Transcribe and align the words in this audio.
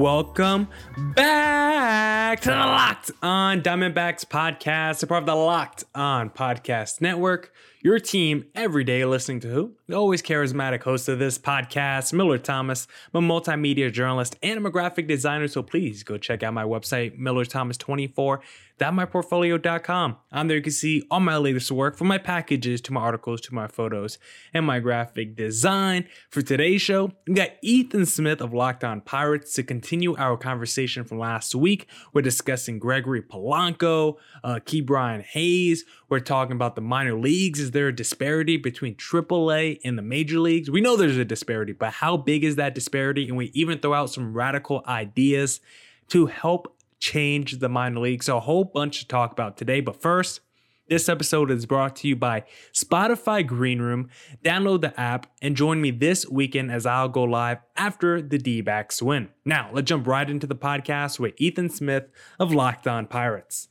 Welcome 0.00 0.68
back 1.14 2.40
to 2.40 2.48
the 2.48 2.56
Locked 2.56 3.10
On 3.22 3.60
Diamondbacks 3.60 4.24
podcast, 4.24 5.02
a 5.02 5.06
part 5.06 5.24
of 5.24 5.26
the 5.26 5.34
Locked 5.34 5.84
On 5.94 6.30
Podcast 6.30 7.02
Network. 7.02 7.52
Your 7.82 7.98
team 7.98 8.44
every 8.54 8.84
day 8.84 9.06
listening 9.06 9.40
to 9.40 9.48
who? 9.48 9.72
The 9.86 9.94
always 9.94 10.20
charismatic 10.20 10.82
host 10.82 11.08
of 11.08 11.18
this 11.18 11.38
podcast, 11.38 12.12
Miller 12.12 12.36
Thomas. 12.36 12.86
I'm 13.14 13.24
a 13.24 13.26
multimedia 13.26 13.90
journalist 13.90 14.36
and 14.42 14.58
I'm 14.58 14.66
a 14.66 14.70
graphic 14.70 15.08
designer, 15.08 15.48
so 15.48 15.62
please 15.62 16.02
go 16.02 16.18
check 16.18 16.42
out 16.42 16.52
my 16.52 16.64
website, 16.64 17.18
millerthomas24 17.18 18.40
myportfolio.com. 18.80 20.16
On 20.32 20.46
there, 20.46 20.56
you 20.56 20.62
can 20.62 20.72
see 20.72 21.04
all 21.10 21.20
my 21.20 21.36
latest 21.36 21.70
work 21.70 21.96
from 21.96 22.06
my 22.06 22.18
packages 22.18 22.80
to 22.82 22.92
my 22.92 23.00
articles 23.00 23.40
to 23.42 23.54
my 23.54 23.66
photos 23.66 24.18
and 24.54 24.64
my 24.64 24.78
graphic 24.78 25.36
design. 25.36 26.06
For 26.30 26.40
today's 26.42 26.80
show, 26.80 27.12
we 27.26 27.34
got 27.34 27.50
Ethan 27.62 28.06
Smith 28.06 28.40
of 28.40 28.54
Locked 28.54 28.84
On 28.84 29.00
Pirates 29.00 29.54
to 29.54 29.62
continue 29.62 30.16
our 30.16 30.36
conversation 30.36 31.04
from 31.04 31.18
last 31.18 31.54
week. 31.54 31.88
We're 32.12 32.22
discussing 32.22 32.78
Gregory 32.78 33.22
Polanco, 33.22 34.16
uh, 34.42 34.60
Brian 34.84 35.20
Hayes. 35.20 35.84
We're 36.08 36.20
talking 36.20 36.52
about 36.52 36.74
the 36.74 36.80
minor 36.80 37.18
leagues. 37.18 37.69
Is 37.70 37.72
there 37.72 37.86
a 37.86 37.94
disparity 37.94 38.56
between 38.56 38.96
AAA 38.96 39.78
and 39.84 39.96
the 39.96 40.02
major 40.02 40.40
leagues? 40.40 40.68
We 40.68 40.80
know 40.80 40.96
there's 40.96 41.16
a 41.16 41.24
disparity, 41.24 41.70
but 41.72 41.92
how 41.92 42.16
big 42.16 42.42
is 42.42 42.56
that 42.56 42.74
disparity? 42.74 43.28
And 43.28 43.36
we 43.36 43.52
even 43.54 43.78
throw 43.78 43.94
out 43.94 44.10
some 44.10 44.34
radical 44.34 44.82
ideas 44.88 45.60
to 46.08 46.26
help 46.26 46.76
change 46.98 47.60
the 47.60 47.68
minor 47.68 48.00
leagues. 48.00 48.26
So, 48.26 48.38
a 48.38 48.40
whole 48.40 48.64
bunch 48.64 48.98
to 49.02 49.06
talk 49.06 49.30
about 49.30 49.56
today. 49.56 49.80
But 49.80 50.02
first, 50.02 50.40
this 50.88 51.08
episode 51.08 51.52
is 51.52 51.64
brought 51.64 51.94
to 51.96 52.08
you 52.08 52.16
by 52.16 52.42
Spotify 52.72 53.46
Green 53.46 53.80
Room. 53.80 54.08
Download 54.44 54.80
the 54.80 54.98
app 55.00 55.28
and 55.40 55.56
join 55.56 55.80
me 55.80 55.92
this 55.92 56.28
weekend 56.28 56.72
as 56.72 56.86
I'll 56.86 57.08
go 57.08 57.22
live 57.22 57.58
after 57.76 58.20
the 58.20 58.38
D 58.38 58.62
backs 58.62 59.00
win. 59.00 59.28
Now, 59.44 59.70
let's 59.72 59.86
jump 59.86 60.08
right 60.08 60.28
into 60.28 60.48
the 60.48 60.56
podcast 60.56 61.20
with 61.20 61.34
Ethan 61.36 61.68
Smith 61.68 62.08
of 62.40 62.52
Locked 62.52 62.88
On 62.88 63.06
Pirates. 63.06 63.68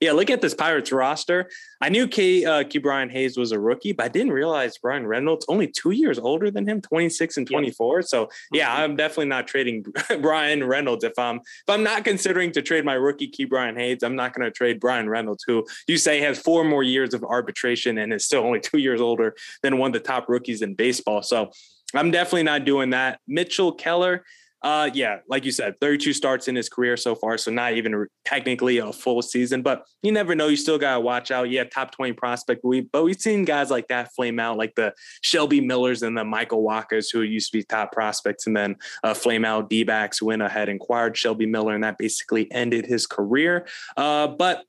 Yeah, 0.00 0.12
look 0.12 0.30
at 0.30 0.40
this 0.40 0.54
Pirates 0.54 0.92
roster. 0.92 1.48
I 1.80 1.88
knew 1.88 2.08
K, 2.08 2.44
uh, 2.44 2.64
Ke'Bryan 2.64 3.10
Hayes 3.10 3.36
was 3.36 3.52
a 3.52 3.58
rookie, 3.58 3.92
but 3.92 4.06
I 4.06 4.08
didn't 4.08 4.32
realize 4.32 4.78
Bryan 4.78 5.06
Reynolds 5.06 5.44
only 5.48 5.66
two 5.66 5.90
years 5.90 6.18
older 6.18 6.50
than 6.50 6.68
him, 6.68 6.80
26 6.80 7.36
and 7.36 7.46
24. 7.46 7.98
Yep. 7.98 8.08
So 8.08 8.28
yeah, 8.52 8.70
mm-hmm. 8.70 8.82
I'm 8.82 8.96
definitely 8.96 9.26
not 9.26 9.46
trading 9.46 9.84
Bryan 10.20 10.64
Reynolds. 10.64 11.04
If 11.04 11.18
I'm 11.18 11.36
if 11.36 11.68
I'm 11.68 11.82
not 11.82 12.04
considering 12.04 12.52
to 12.52 12.62
trade 12.62 12.84
my 12.84 12.94
rookie 12.94 13.30
Ke'Bryan 13.30 13.76
Hayes, 13.78 14.02
I'm 14.02 14.16
not 14.16 14.34
going 14.34 14.44
to 14.44 14.50
trade 14.50 14.80
Brian 14.80 15.08
Reynolds, 15.08 15.44
who 15.46 15.66
you 15.86 15.98
say 15.98 16.20
has 16.20 16.38
four 16.38 16.64
more 16.64 16.82
years 16.82 17.14
of 17.14 17.22
arbitration 17.24 17.98
and 17.98 18.12
is 18.12 18.24
still 18.24 18.42
only 18.42 18.60
two 18.60 18.78
years 18.78 19.00
older 19.00 19.34
than 19.62 19.78
one 19.78 19.88
of 19.88 19.92
the 19.94 20.00
top 20.00 20.28
rookies 20.28 20.62
in 20.62 20.74
baseball. 20.74 21.22
So 21.22 21.50
I'm 21.94 22.10
definitely 22.10 22.44
not 22.44 22.64
doing 22.64 22.90
that. 22.90 23.20
Mitchell 23.26 23.72
Keller. 23.72 24.24
Uh, 24.64 24.88
yeah, 24.94 25.18
like 25.28 25.44
you 25.44 25.52
said, 25.52 25.78
32 25.78 26.14
starts 26.14 26.48
in 26.48 26.56
his 26.56 26.70
career 26.70 26.96
so 26.96 27.14
far, 27.14 27.36
so 27.36 27.50
not 27.50 27.74
even 27.74 28.06
technically 28.24 28.78
a 28.78 28.90
full 28.94 29.20
season. 29.20 29.60
But 29.60 29.84
you 30.02 30.10
never 30.10 30.34
know. 30.34 30.48
You 30.48 30.56
still 30.56 30.78
gotta 30.78 31.00
watch 31.00 31.30
out. 31.30 31.50
Yeah, 31.50 31.64
top 31.64 31.90
20 31.92 32.14
prospect. 32.14 32.64
We 32.64 32.80
but 32.80 33.04
we've 33.04 33.20
seen 33.20 33.44
guys 33.44 33.70
like 33.70 33.88
that 33.88 34.14
flame 34.14 34.40
out, 34.40 34.56
like 34.56 34.74
the 34.74 34.94
Shelby 35.20 35.60
Millers 35.60 36.02
and 36.02 36.16
the 36.16 36.24
Michael 36.24 36.62
Walkers, 36.62 37.10
who 37.10 37.20
used 37.20 37.52
to 37.52 37.58
be 37.58 37.62
top 37.62 37.92
prospects, 37.92 38.46
and 38.46 38.56
then 38.56 38.76
uh, 39.02 39.12
flame 39.12 39.44
out. 39.44 39.68
D-backs 39.68 40.22
went 40.22 40.40
ahead 40.40 40.70
and 40.70 40.80
acquired 40.80 41.14
Shelby 41.14 41.44
Miller, 41.44 41.74
and 41.74 41.84
that 41.84 41.98
basically 41.98 42.50
ended 42.50 42.86
his 42.86 43.06
career. 43.06 43.66
Uh, 43.98 44.28
but 44.28 44.64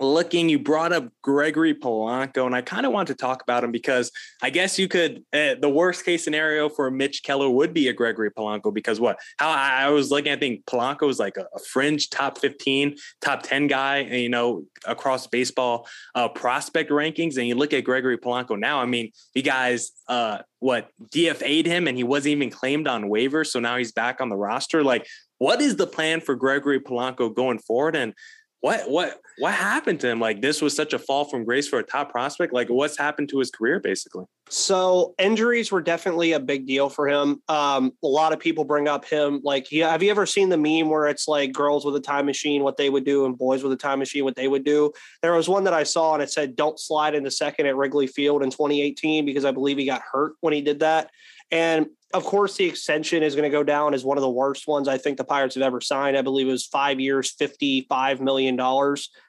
looking, 0.00 0.48
you 0.48 0.58
brought 0.58 0.92
up 0.92 1.08
Gregory 1.22 1.74
Polanco, 1.74 2.46
and 2.46 2.54
I 2.54 2.62
kind 2.62 2.86
of 2.86 2.92
want 2.92 3.08
to 3.08 3.14
talk 3.14 3.42
about 3.42 3.64
him 3.64 3.72
because 3.72 4.10
I 4.42 4.50
guess 4.50 4.78
you 4.78 4.88
could. 4.88 5.24
Uh, 5.32 5.54
the 5.60 5.68
worst 5.68 6.04
case 6.04 6.24
scenario 6.24 6.68
for 6.68 6.90
Mitch 6.90 7.22
Keller 7.22 7.50
would 7.50 7.74
be 7.74 7.88
a 7.88 7.92
Gregory 7.92 8.30
Polanco 8.30 8.72
because 8.72 9.00
what? 9.00 9.18
How 9.38 9.50
I, 9.50 9.88
was 9.90 10.10
looking, 10.10 10.32
I 10.32 10.36
think 10.36 10.64
Polanco 10.66 11.08
is 11.10 11.18
like 11.18 11.36
a, 11.36 11.46
a, 11.54 11.58
fringe 11.58 12.10
top 12.10 12.38
fifteen, 12.38 12.96
top 13.20 13.42
ten 13.42 13.66
guy, 13.66 13.98
and, 13.98 14.20
you 14.20 14.28
know, 14.28 14.64
across 14.86 15.26
baseball 15.26 15.88
uh, 16.14 16.28
prospect 16.28 16.90
rankings. 16.90 17.36
And 17.36 17.46
you 17.46 17.54
look 17.54 17.72
at 17.72 17.84
Gregory 17.84 18.18
Polanco 18.18 18.58
now. 18.58 18.80
I 18.80 18.86
mean, 18.86 19.12
you 19.34 19.42
guys, 19.42 19.92
uh, 20.08 20.38
what 20.60 20.90
DFA'd 21.14 21.66
him, 21.66 21.86
and 21.86 21.96
he 21.96 22.04
wasn't 22.04 22.32
even 22.32 22.50
claimed 22.50 22.88
on 22.88 23.04
waivers, 23.04 23.48
so 23.48 23.60
now 23.60 23.76
he's 23.76 23.92
back 23.92 24.20
on 24.20 24.28
the 24.28 24.36
roster. 24.36 24.82
Like, 24.82 25.06
what 25.38 25.60
is 25.60 25.76
the 25.76 25.86
plan 25.86 26.20
for 26.20 26.34
Gregory 26.34 26.80
Polanco 26.80 27.34
going 27.34 27.58
forward? 27.58 27.94
And 27.94 28.12
what 28.60 28.90
what 28.90 29.20
what 29.38 29.54
happened 29.54 30.00
to 30.00 30.08
him? 30.08 30.18
Like 30.18 30.42
this 30.42 30.60
was 30.60 30.74
such 30.74 30.92
a 30.92 30.98
fall 30.98 31.24
from 31.24 31.44
grace 31.44 31.68
for 31.68 31.78
a 31.78 31.82
top 31.84 32.10
prospect. 32.10 32.52
Like 32.52 32.68
what's 32.68 32.98
happened 32.98 33.28
to 33.30 33.38
his 33.38 33.50
career 33.50 33.78
basically? 33.78 34.24
So 34.50 35.14
injuries 35.18 35.70
were 35.70 35.82
definitely 35.82 36.32
a 36.32 36.40
big 36.40 36.66
deal 36.66 36.88
for 36.88 37.06
him. 37.06 37.40
Um, 37.48 37.92
a 38.02 38.06
lot 38.06 38.32
of 38.32 38.40
people 38.40 38.64
bring 38.64 38.88
up 38.88 39.04
him 39.04 39.40
like 39.44 39.68
have 39.70 40.02
you 40.02 40.10
ever 40.10 40.26
seen 40.26 40.48
the 40.48 40.56
meme 40.56 40.88
where 40.88 41.06
it's 41.06 41.28
like 41.28 41.52
girls 41.52 41.84
with 41.84 41.94
a 41.94 42.00
time 42.00 42.26
machine 42.26 42.64
what 42.64 42.76
they 42.76 42.90
would 42.90 43.04
do 43.04 43.26
and 43.26 43.38
boys 43.38 43.62
with 43.62 43.72
a 43.72 43.76
time 43.76 44.00
machine 44.00 44.24
what 44.24 44.34
they 44.34 44.48
would 44.48 44.64
do? 44.64 44.92
There 45.22 45.34
was 45.34 45.48
one 45.48 45.64
that 45.64 45.74
I 45.74 45.84
saw 45.84 46.14
and 46.14 46.22
it 46.22 46.30
said 46.30 46.56
don't 46.56 46.80
slide 46.80 47.14
into 47.14 47.30
second 47.30 47.66
at 47.66 47.76
Wrigley 47.76 48.08
Field 48.08 48.42
in 48.42 48.50
2018 48.50 49.24
because 49.24 49.44
I 49.44 49.52
believe 49.52 49.78
he 49.78 49.86
got 49.86 50.02
hurt 50.10 50.32
when 50.40 50.52
he 50.52 50.62
did 50.62 50.80
that. 50.80 51.10
And 51.50 51.86
of 52.14 52.24
course, 52.24 52.56
the 52.56 52.64
extension 52.64 53.22
is 53.22 53.34
going 53.34 53.44
to 53.44 53.50
go 53.50 53.62
down 53.62 53.92
as 53.92 54.02
one 54.02 54.16
of 54.16 54.22
the 54.22 54.30
worst 54.30 54.66
ones 54.66 54.88
I 54.88 54.96
think 54.96 55.18
the 55.18 55.24
Pirates 55.24 55.54
have 55.56 55.62
ever 55.62 55.80
signed. 55.80 56.16
I 56.16 56.22
believe 56.22 56.48
it 56.48 56.50
was 56.50 56.64
five 56.64 56.98
years, 56.98 57.34
$55 57.36 58.20
million. 58.20 58.56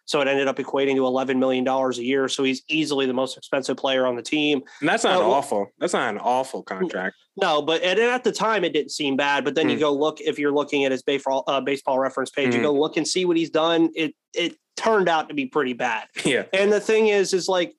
So 0.06 0.22
it 0.22 0.28
ended 0.28 0.48
up 0.48 0.58
equating 0.58 0.96
to 0.96 1.02
$11 1.02 1.38
million 1.38 1.68
a 1.68 1.92
year. 1.96 2.30
So 2.30 2.44
he's 2.44 2.64
easily 2.70 3.06
the 3.06 3.14
most 3.14 3.38
expensive 3.38 3.76
player 3.76 4.08
on 4.08 4.16
the 4.16 4.22
team. 4.22 4.62
And 4.80 4.88
that's 4.88 5.04
not 5.04 5.22
uh, 5.22 5.30
awful. 5.30 5.68
That's 5.80 5.94
not 5.94 6.14
an 6.14 6.20
awful 6.20 6.64
contract. 6.64 7.18
No, 7.36 7.62
but 7.62 7.84
and 7.84 8.00
at 8.00 8.24
the 8.24 8.32
time 8.32 8.64
it 8.64 8.72
didn't 8.72 8.92
seem 8.92 9.18
bad. 9.18 9.44
But 9.44 9.56
then 9.56 9.68
mm. 9.68 9.72
you 9.72 9.80
go 9.80 9.94
look, 9.94 10.22
if 10.22 10.40
you're 10.40 10.54
looking 10.54 10.86
at 10.86 10.92
his 10.92 11.04
baseball, 11.04 11.44
uh, 11.48 11.60
baseball 11.60 12.00
reference 12.00 12.30
page, 12.30 12.54
mm. 12.54 12.58
you 12.58 12.62
go 12.62 12.74
look 12.74 12.96
and 12.96 13.08
see 13.08 13.26
what 13.26 13.36
he's 13.36 13.50
done. 13.50 13.90
It, 13.94 14.16
it 14.34 14.56
turned 14.78 15.10
out 15.10 15.28
to 15.28 15.36
be 15.36 15.46
pretty 15.46 15.74
bad. 15.74 16.08
Yeah. 16.26 16.44
And 16.54 16.72
the 16.72 16.80
thing 16.80 17.08
is, 17.08 17.34
is 17.34 17.48
like 17.48 17.74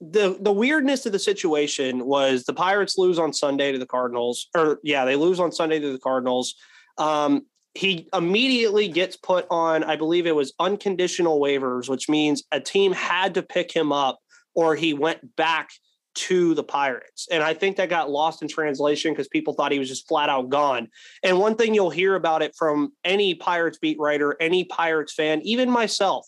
the 0.00 0.38
the 0.40 0.52
weirdness 0.52 1.04
of 1.06 1.12
the 1.12 1.18
situation 1.18 2.06
was 2.06 2.44
the 2.44 2.54
Pirates 2.54 2.96
lose 2.96 3.18
on 3.18 3.32
Sunday 3.32 3.72
to 3.72 3.78
the 3.78 3.86
Cardinals, 3.86 4.48
or 4.56 4.80
yeah, 4.82 5.04
they 5.04 5.16
lose 5.16 5.38
on 5.38 5.52
Sunday 5.52 5.78
to 5.78 5.92
the 5.92 5.98
Cardinals. 5.98 6.54
Um, 6.98 7.46
he 7.74 8.08
immediately 8.12 8.88
gets 8.88 9.16
put 9.16 9.46
on, 9.50 9.84
I 9.84 9.96
believe 9.96 10.26
it 10.26 10.34
was 10.34 10.52
unconditional 10.58 11.40
waivers, 11.40 11.88
which 11.88 12.08
means 12.08 12.42
a 12.50 12.60
team 12.60 12.92
had 12.92 13.34
to 13.34 13.42
pick 13.42 13.72
him 13.72 13.92
up 13.92 14.18
or 14.54 14.74
he 14.74 14.92
went 14.92 15.36
back 15.36 15.70
to 16.12 16.54
the 16.54 16.64
Pirates. 16.64 17.28
And 17.30 17.42
I 17.42 17.54
think 17.54 17.76
that 17.76 17.88
got 17.88 18.10
lost 18.10 18.42
in 18.42 18.48
translation 18.48 19.12
because 19.12 19.28
people 19.28 19.54
thought 19.54 19.70
he 19.70 19.78
was 19.78 19.88
just 19.88 20.08
flat 20.08 20.28
out 20.28 20.48
gone. 20.48 20.88
And 21.22 21.38
one 21.38 21.54
thing 21.54 21.72
you'll 21.72 21.90
hear 21.90 22.16
about 22.16 22.42
it 22.42 22.54
from 22.58 22.92
any 23.04 23.34
Pirates 23.34 23.78
beat 23.78 23.98
writer, 24.00 24.36
any 24.40 24.64
Pirates 24.64 25.14
fan, 25.14 25.40
even 25.42 25.70
myself, 25.70 26.26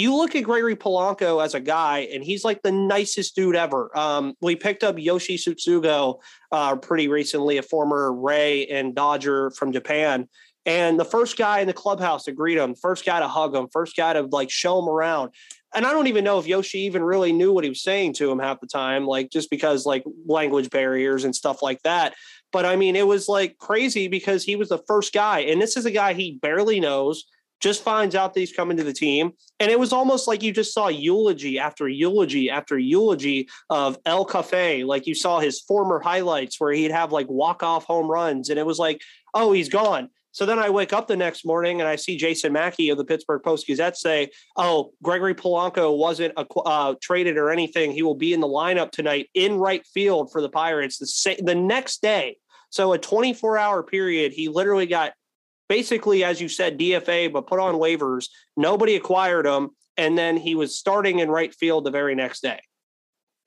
you 0.00 0.16
look 0.16 0.34
at 0.34 0.44
Gregory 0.44 0.76
Polanco 0.76 1.44
as 1.44 1.54
a 1.54 1.60
guy, 1.60 2.08
and 2.12 2.24
he's 2.24 2.42
like 2.42 2.62
the 2.62 2.72
nicest 2.72 3.36
dude 3.36 3.54
ever. 3.54 3.96
Um, 3.96 4.34
we 4.40 4.56
picked 4.56 4.82
up 4.82 4.98
Yoshi 4.98 5.36
Tsutsugo 5.36 6.20
uh, 6.50 6.76
pretty 6.76 7.08
recently, 7.08 7.58
a 7.58 7.62
former 7.62 8.12
Ray 8.12 8.66
and 8.66 8.94
Dodger 8.94 9.50
from 9.50 9.72
Japan. 9.72 10.26
And 10.64 10.98
the 10.98 11.04
first 11.04 11.36
guy 11.36 11.60
in 11.60 11.66
the 11.66 11.74
clubhouse 11.74 12.24
to 12.24 12.32
greet 12.32 12.58
him, 12.58 12.74
first 12.74 13.04
guy 13.04 13.20
to 13.20 13.28
hug 13.28 13.54
him, 13.54 13.68
first 13.72 13.96
guy 13.96 14.14
to 14.14 14.22
like 14.22 14.50
show 14.50 14.78
him 14.78 14.88
around. 14.88 15.30
And 15.74 15.86
I 15.86 15.92
don't 15.92 16.06
even 16.06 16.24
know 16.24 16.38
if 16.38 16.46
Yoshi 16.46 16.80
even 16.80 17.02
really 17.02 17.32
knew 17.32 17.52
what 17.52 17.64
he 17.64 17.70
was 17.70 17.82
saying 17.82 18.14
to 18.14 18.30
him 18.30 18.38
half 18.38 18.60
the 18.60 18.66
time, 18.66 19.06
like 19.06 19.30
just 19.30 19.50
because 19.50 19.86
like 19.86 20.04
language 20.26 20.70
barriers 20.70 21.24
and 21.24 21.34
stuff 21.34 21.62
like 21.62 21.82
that. 21.82 22.14
But 22.52 22.64
I 22.64 22.76
mean, 22.76 22.96
it 22.96 23.06
was 23.06 23.28
like 23.28 23.58
crazy 23.58 24.08
because 24.08 24.44
he 24.44 24.56
was 24.56 24.70
the 24.70 24.82
first 24.86 25.12
guy. 25.12 25.40
And 25.40 25.60
this 25.60 25.76
is 25.76 25.86
a 25.86 25.90
guy 25.90 26.14
he 26.14 26.38
barely 26.42 26.80
knows 26.80 27.24
just 27.60 27.84
finds 27.84 28.14
out 28.14 28.34
that 28.34 28.40
he's 28.40 28.52
coming 28.52 28.76
to 28.78 28.84
the 28.84 28.92
team. 28.92 29.32
And 29.60 29.70
it 29.70 29.78
was 29.78 29.92
almost 29.92 30.26
like 30.26 30.42
you 30.42 30.52
just 30.52 30.74
saw 30.74 30.88
eulogy 30.88 31.58
after 31.58 31.88
eulogy 31.88 32.50
after 32.50 32.78
eulogy 32.78 33.48
of 33.68 33.98
El 34.06 34.24
Cafe. 34.24 34.84
Like 34.84 35.06
you 35.06 35.14
saw 35.14 35.40
his 35.40 35.60
former 35.60 36.00
highlights 36.00 36.58
where 36.58 36.72
he'd 36.72 36.90
have 36.90 37.12
like 37.12 37.28
walk 37.28 37.62
off 37.62 37.84
home 37.84 38.10
runs. 38.10 38.48
And 38.48 38.58
it 38.58 38.66
was 38.66 38.78
like, 38.78 39.02
oh, 39.34 39.52
he's 39.52 39.68
gone. 39.68 40.08
So 40.32 40.46
then 40.46 40.58
I 40.58 40.70
wake 40.70 40.92
up 40.92 41.08
the 41.08 41.16
next 41.16 41.44
morning 41.44 41.80
and 41.80 41.88
I 41.88 41.96
see 41.96 42.16
Jason 42.16 42.52
Mackey 42.52 42.90
of 42.90 42.98
the 42.98 43.04
Pittsburgh 43.04 43.42
Post 43.42 43.66
Gazette 43.66 43.96
say, 43.96 44.30
"Oh, 44.56 44.92
Gregory 45.02 45.34
Polanco 45.34 45.96
wasn't 45.96 46.34
uh, 46.36 46.94
traded 47.02 47.36
or 47.36 47.50
anything. 47.50 47.90
He 47.90 48.02
will 48.02 48.14
be 48.14 48.32
in 48.32 48.40
the 48.40 48.46
lineup 48.46 48.92
tonight 48.92 49.28
in 49.34 49.58
right 49.58 49.84
field 49.92 50.30
for 50.30 50.40
the 50.40 50.48
Pirates." 50.48 50.98
The 50.98 51.06
sa- 51.06 51.42
the 51.42 51.56
next 51.56 52.00
day, 52.00 52.36
so 52.70 52.92
a 52.92 52.98
24 52.98 53.58
hour 53.58 53.82
period, 53.82 54.32
he 54.32 54.48
literally 54.48 54.86
got 54.86 55.14
basically, 55.70 56.24
as 56.24 56.40
you 56.40 56.48
said, 56.48 56.76
DFA, 56.80 57.32
but 57.32 57.46
put 57.46 57.60
on 57.60 57.76
waivers. 57.76 58.28
Nobody 58.56 58.96
acquired 58.96 59.46
him. 59.46 59.70
And 59.96 60.18
then 60.18 60.36
he 60.36 60.56
was 60.56 60.76
starting 60.76 61.20
in 61.20 61.30
right 61.30 61.54
field 61.54 61.84
the 61.84 61.92
very 61.92 62.16
next 62.16 62.40
day. 62.40 62.60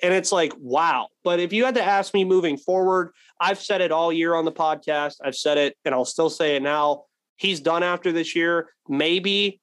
And 0.02 0.14
it's 0.14 0.32
like, 0.32 0.54
wow. 0.58 1.10
But 1.26 1.42
if 1.42 1.52
you 1.52 1.66
had 1.66 1.76
to 1.76 1.84
ask 1.84 2.14
me 2.14 2.24
moving 2.24 2.56
forward, 2.56 3.12
I've 3.42 3.60
said 3.60 3.82
it 3.82 3.92
all 3.92 4.14
year 4.14 4.36
on 4.36 4.46
the 4.46 4.54
podcast. 4.54 5.16
I've 5.24 5.36
said 5.36 5.58
it 5.58 5.76
and 5.84 5.94
I'll 5.94 6.06
still 6.06 6.30
say 6.30 6.56
it 6.56 6.64
now. 6.64 7.04
He's 7.36 7.60
done 7.60 7.84
after 7.84 8.14
this 8.14 8.38
year. 8.38 8.70
Maybe, 8.88 9.60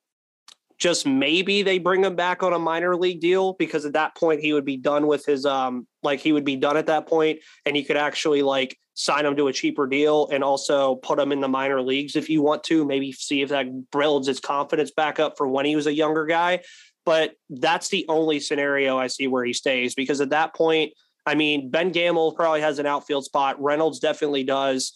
just 0.76 1.06
maybe 1.06 1.62
they 1.62 1.78
bring 1.78 2.04
him 2.04 2.16
back 2.16 2.42
on 2.42 2.52
a 2.52 2.58
minor 2.58 2.94
league 2.94 3.20
deal 3.20 3.54
because 3.54 3.86
at 3.86 3.94
that 3.94 4.14
point 4.16 4.40
he 4.40 4.52
would 4.52 4.64
be 4.64 4.78
done 4.78 5.06
with 5.06 5.26
his 5.26 5.44
um 5.44 5.86
like 6.02 6.20
he 6.20 6.32
would 6.32 6.44
be 6.44 6.56
done 6.56 6.78
at 6.78 6.86
that 6.86 7.06
point 7.06 7.38
and 7.66 7.76
you 7.76 7.84
could 7.84 7.98
actually 7.98 8.40
like 8.40 8.78
sign 8.94 9.24
him 9.24 9.36
to 9.36 9.48
a 9.48 9.52
cheaper 9.52 9.86
deal 9.86 10.28
and 10.32 10.44
also 10.44 10.96
put 10.96 11.18
him 11.18 11.32
in 11.32 11.40
the 11.40 11.48
minor 11.48 11.80
leagues 11.80 12.16
if 12.16 12.28
you 12.28 12.42
want 12.42 12.62
to 12.64 12.84
maybe 12.84 13.12
see 13.12 13.40
if 13.40 13.48
that 13.48 13.66
builds 13.90 14.26
his 14.26 14.40
confidence 14.40 14.90
back 14.90 15.18
up 15.18 15.36
for 15.38 15.46
when 15.46 15.64
he 15.64 15.76
was 15.76 15.86
a 15.86 15.94
younger 15.94 16.26
guy 16.26 16.60
but 17.04 17.34
that's 17.48 17.88
the 17.88 18.04
only 18.08 18.40
scenario 18.40 18.98
I 18.98 19.06
see 19.06 19.26
where 19.26 19.44
he 19.44 19.52
stays 19.52 19.94
because 19.94 20.20
at 20.20 20.30
that 20.30 20.54
point, 20.54 20.92
I 21.26 21.34
mean, 21.34 21.70
Ben 21.70 21.90
Gamel 21.90 22.32
probably 22.32 22.60
has 22.60 22.78
an 22.78 22.86
outfield 22.86 23.24
spot. 23.24 23.60
Reynolds 23.60 23.98
definitely 23.98 24.44
does. 24.44 24.92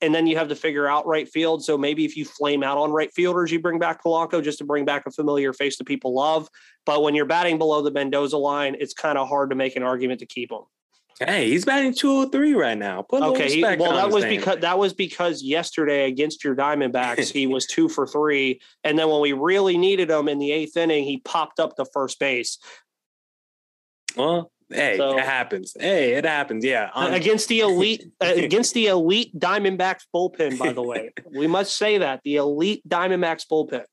And 0.00 0.14
then 0.14 0.26
you 0.26 0.36
have 0.36 0.48
to 0.48 0.54
figure 0.54 0.86
out 0.86 1.06
right 1.06 1.28
field. 1.28 1.64
So 1.64 1.76
maybe 1.76 2.04
if 2.04 2.16
you 2.16 2.24
flame 2.24 2.62
out 2.62 2.78
on 2.78 2.92
right 2.92 3.12
fielders, 3.12 3.50
you 3.50 3.60
bring 3.60 3.80
back 3.80 4.02
Polanco 4.02 4.42
just 4.42 4.58
to 4.58 4.64
bring 4.64 4.84
back 4.84 5.06
a 5.06 5.10
familiar 5.10 5.52
face 5.52 5.76
that 5.78 5.86
people 5.86 6.14
love. 6.14 6.48
But 6.86 7.02
when 7.02 7.14
you're 7.14 7.24
batting 7.24 7.58
below 7.58 7.82
the 7.82 7.90
Mendoza 7.90 8.36
line, 8.36 8.76
it's 8.78 8.94
kind 8.94 9.18
of 9.18 9.28
hard 9.28 9.50
to 9.50 9.56
make 9.56 9.74
an 9.74 9.82
argument 9.82 10.20
to 10.20 10.26
keep 10.26 10.52
him. 10.52 10.62
Hey, 11.20 11.50
he's 11.50 11.64
batting 11.64 11.94
203 11.94 12.54
right 12.54 12.78
now. 12.78 13.02
Put 13.02 13.22
okay, 13.22 13.50
he, 13.50 13.62
well 13.62 13.94
that 13.94 14.10
was 14.10 14.22
name. 14.22 14.38
because 14.38 14.60
that 14.60 14.78
was 14.78 14.92
because 14.92 15.42
yesterday 15.42 16.06
against 16.06 16.44
your 16.44 16.54
Diamondbacks 16.54 17.32
he 17.32 17.46
was 17.48 17.66
2 17.66 17.88
for 17.88 18.06
3 18.06 18.60
and 18.84 18.98
then 18.98 19.08
when 19.08 19.20
we 19.20 19.32
really 19.32 19.76
needed 19.76 20.10
him 20.10 20.28
in 20.28 20.38
the 20.38 20.50
8th 20.50 20.76
inning 20.76 21.04
he 21.04 21.18
popped 21.18 21.58
up 21.58 21.74
to 21.76 21.86
first 21.92 22.20
base. 22.20 22.58
Well, 24.16 24.52
hey, 24.70 24.96
so, 24.96 25.18
it 25.18 25.24
happens. 25.24 25.74
Hey, 25.78 26.12
it 26.12 26.24
happens. 26.24 26.64
Yeah. 26.64 26.90
Um, 26.94 27.12
against 27.12 27.48
the 27.48 27.60
elite 27.68 28.04
against 28.20 28.74
the 28.74 28.86
elite 28.86 29.36
Diamondbacks 29.36 30.02
bullpen 30.14 30.56
by 30.56 30.72
the 30.72 30.82
way. 30.82 31.10
we 31.36 31.48
must 31.48 31.76
say 31.76 31.98
that, 31.98 32.20
the 32.22 32.36
elite 32.36 32.88
Diamondbacks 32.88 33.44
bullpen. 33.50 33.84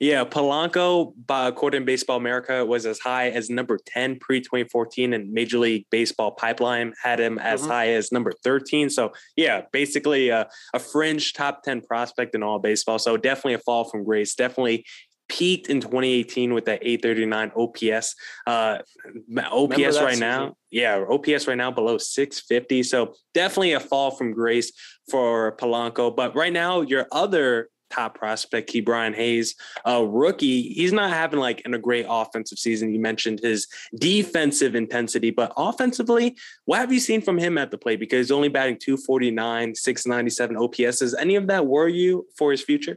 Yeah, 0.00 0.24
Polanco, 0.24 1.12
by 1.26 1.48
according 1.48 1.82
to 1.82 1.86
Baseball 1.86 2.18
America, 2.18 2.64
was 2.64 2.86
as 2.86 3.00
high 3.00 3.30
as 3.30 3.50
number 3.50 3.78
10 3.84 4.18
pre 4.20 4.40
2014, 4.40 5.12
and 5.12 5.32
Major 5.32 5.58
League 5.58 5.86
Baseball 5.90 6.30
Pipeline 6.30 6.94
had 7.02 7.18
him 7.18 7.38
as 7.38 7.62
mm-hmm. 7.62 7.70
high 7.70 7.88
as 7.88 8.12
number 8.12 8.32
13. 8.44 8.90
So, 8.90 9.12
yeah, 9.36 9.62
basically 9.72 10.28
a, 10.28 10.48
a 10.72 10.78
fringe 10.78 11.32
top 11.32 11.64
10 11.64 11.80
prospect 11.82 12.34
in 12.36 12.44
all 12.44 12.60
baseball. 12.60 12.98
So, 13.00 13.16
definitely 13.16 13.54
a 13.54 13.58
fall 13.58 13.84
from 13.84 14.04
grace. 14.04 14.36
Definitely 14.36 14.84
peaked 15.28 15.68
in 15.68 15.80
2018 15.80 16.54
with 16.54 16.64
that 16.66 16.80
839 16.82 17.52
OPS. 17.56 18.14
Uh, 18.46 18.78
OPS 19.38 20.00
right 20.00 20.18
now, 20.18 20.54
yeah, 20.70 21.04
OPS 21.08 21.46
right 21.46 21.56
now 21.56 21.70
below 21.70 21.98
650. 21.98 22.82
So 22.82 23.14
definitely 23.34 23.72
a 23.72 23.80
fall 23.80 24.10
from 24.10 24.32
grace 24.32 24.72
for 25.10 25.56
Polanco. 25.56 26.14
But 26.14 26.34
right 26.34 26.52
now, 26.52 26.80
your 26.80 27.06
other 27.12 27.68
top 27.90 28.16
prospect, 28.16 28.70
Ke'Bryan 28.72 29.14
Hayes, 29.14 29.54
a 29.84 30.04
rookie. 30.04 30.62
He's 30.62 30.92
not 30.92 31.10
having 31.10 31.40
like 31.40 31.60
in 31.62 31.74
a 31.74 31.78
great 31.78 32.06
offensive 32.08 32.58
season. 32.58 32.92
You 32.92 33.00
mentioned 33.00 33.40
his 33.42 33.66
defensive 33.94 34.74
intensity, 34.74 35.30
but 35.30 35.52
offensively, 35.56 36.36
what 36.64 36.78
have 36.78 36.92
you 36.92 37.00
seen 37.00 37.20
from 37.20 37.38
him 37.38 37.58
at 37.58 37.70
the 37.70 37.78
plate? 37.78 38.00
Because 38.00 38.26
he's 38.26 38.32
only 38.32 38.48
batting 38.48 38.78
249, 38.78 39.74
697 39.74 40.56
OPS. 40.56 40.98
Does 40.98 41.14
any 41.14 41.36
of 41.36 41.46
that 41.48 41.66
worry 41.66 41.94
you 41.94 42.26
for 42.36 42.50
his 42.50 42.62
future? 42.62 42.96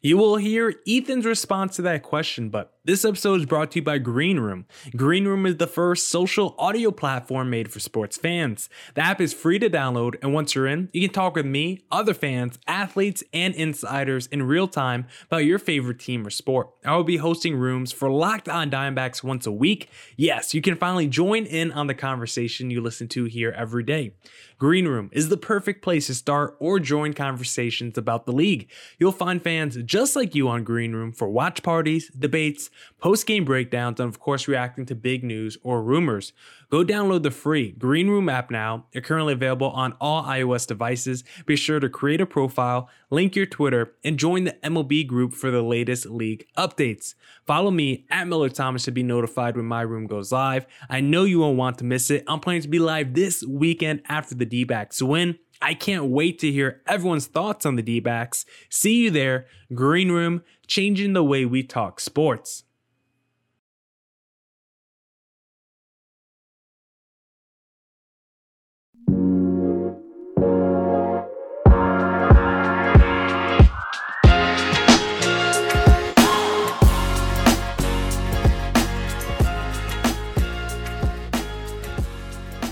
You 0.00 0.16
will 0.16 0.36
hear 0.36 0.74
Ethan's 0.86 1.26
response 1.26 1.76
to 1.76 1.82
that 1.82 2.04
question, 2.04 2.50
but 2.50 2.77
this 2.88 3.04
episode 3.04 3.38
is 3.38 3.44
brought 3.44 3.70
to 3.70 3.80
you 3.80 3.82
by 3.82 3.98
Green 3.98 4.40
Room. 4.40 4.64
Green 4.96 5.26
Room 5.26 5.44
is 5.44 5.58
the 5.58 5.66
first 5.66 6.08
social 6.08 6.54
audio 6.58 6.90
platform 6.90 7.50
made 7.50 7.70
for 7.70 7.80
sports 7.80 8.16
fans. 8.16 8.70
The 8.94 9.02
app 9.02 9.20
is 9.20 9.34
free 9.34 9.58
to 9.58 9.68
download, 9.68 10.14
and 10.22 10.32
once 10.32 10.54
you're 10.54 10.66
in, 10.66 10.88
you 10.94 11.02
can 11.02 11.12
talk 11.12 11.36
with 11.36 11.44
me, 11.44 11.82
other 11.92 12.14
fans, 12.14 12.58
athletes, 12.66 13.22
and 13.34 13.54
insiders 13.54 14.26
in 14.28 14.42
real 14.42 14.66
time 14.66 15.06
about 15.26 15.44
your 15.44 15.58
favorite 15.58 16.00
team 16.00 16.26
or 16.26 16.30
sport. 16.30 16.70
I 16.82 16.96
will 16.96 17.04
be 17.04 17.18
hosting 17.18 17.56
rooms 17.56 17.92
for 17.92 18.10
Locked 18.10 18.48
On 18.48 18.70
Diamondbacks 18.70 19.22
once 19.22 19.44
a 19.44 19.52
week. 19.52 19.90
Yes, 20.16 20.54
you 20.54 20.62
can 20.62 20.74
finally 20.74 21.08
join 21.08 21.44
in 21.44 21.70
on 21.72 21.88
the 21.88 21.94
conversation 21.94 22.70
you 22.70 22.80
listen 22.80 23.06
to 23.08 23.24
here 23.24 23.54
every 23.54 23.82
day. 23.82 24.14
Green 24.58 24.88
Room 24.88 25.08
is 25.12 25.28
the 25.28 25.36
perfect 25.36 25.82
place 25.82 26.08
to 26.08 26.14
start 26.14 26.56
or 26.58 26.80
join 26.80 27.12
conversations 27.12 27.96
about 27.96 28.26
the 28.26 28.32
league. 28.32 28.68
You'll 28.98 29.12
find 29.12 29.40
fans 29.40 29.76
just 29.84 30.16
like 30.16 30.34
you 30.34 30.48
on 30.48 30.64
Green 30.64 30.94
Room 30.94 31.12
for 31.12 31.28
watch 31.28 31.62
parties, 31.62 32.10
debates, 32.18 32.68
post 32.98 33.26
game 33.26 33.44
breakdowns, 33.44 34.00
and 34.00 34.08
of 34.08 34.20
course, 34.20 34.48
reacting 34.48 34.86
to 34.86 34.94
big 34.94 35.24
news 35.24 35.58
or 35.62 35.82
rumors. 35.82 36.32
Go 36.70 36.84
download 36.84 37.22
the 37.22 37.30
free 37.30 37.72
Green 37.72 38.08
Room 38.08 38.28
app 38.28 38.50
now. 38.50 38.86
They're 38.92 39.00
currently 39.00 39.32
available 39.32 39.70
on 39.70 39.94
all 40.00 40.22
iOS 40.24 40.66
devices. 40.66 41.24
Be 41.46 41.56
sure 41.56 41.80
to 41.80 41.88
create 41.88 42.20
a 42.20 42.26
profile, 42.26 42.90
link 43.10 43.34
your 43.34 43.46
Twitter, 43.46 43.94
and 44.04 44.18
join 44.18 44.44
the 44.44 44.56
MLB 44.62 45.06
group 45.06 45.32
for 45.32 45.50
the 45.50 45.62
latest 45.62 46.06
league 46.06 46.46
updates. 46.56 47.14
Follow 47.46 47.70
me 47.70 48.04
at 48.10 48.28
Miller 48.28 48.50
Thomas 48.50 48.84
to 48.84 48.90
be 48.90 49.02
notified 49.02 49.56
when 49.56 49.64
my 49.64 49.80
room 49.80 50.06
goes 50.06 50.30
live. 50.30 50.66
I 50.90 51.00
know 51.00 51.24
you 51.24 51.40
won't 51.40 51.56
want 51.56 51.78
to 51.78 51.84
miss 51.84 52.10
it. 52.10 52.24
I'm 52.26 52.40
planning 52.40 52.62
to 52.62 52.68
be 52.68 52.78
live 52.78 53.14
this 53.14 53.42
weekend 53.42 54.02
after 54.06 54.34
the 54.34 54.44
D 54.44 54.64
backs 54.64 55.00
win. 55.00 55.38
I 55.60 55.74
can't 55.74 56.06
wait 56.06 56.38
to 56.40 56.52
hear 56.52 56.82
everyone's 56.86 57.26
thoughts 57.26 57.66
on 57.66 57.76
the 57.76 57.82
D 57.82 58.00
backs. 58.00 58.44
See 58.68 59.04
you 59.04 59.10
there. 59.10 59.46
Green 59.74 60.10
Room, 60.10 60.42
changing 60.66 61.14
the 61.14 61.24
way 61.24 61.44
we 61.44 61.62
talk 61.62 61.98
sports. 61.98 62.64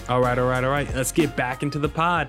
All 0.08 0.20
right, 0.20 0.38
all 0.38 0.46
right, 0.46 0.62
all 0.62 0.70
right. 0.70 0.92
Let's 0.94 1.10
get 1.10 1.34
back 1.34 1.64
into 1.64 1.80
the 1.80 1.88
pod. 1.88 2.28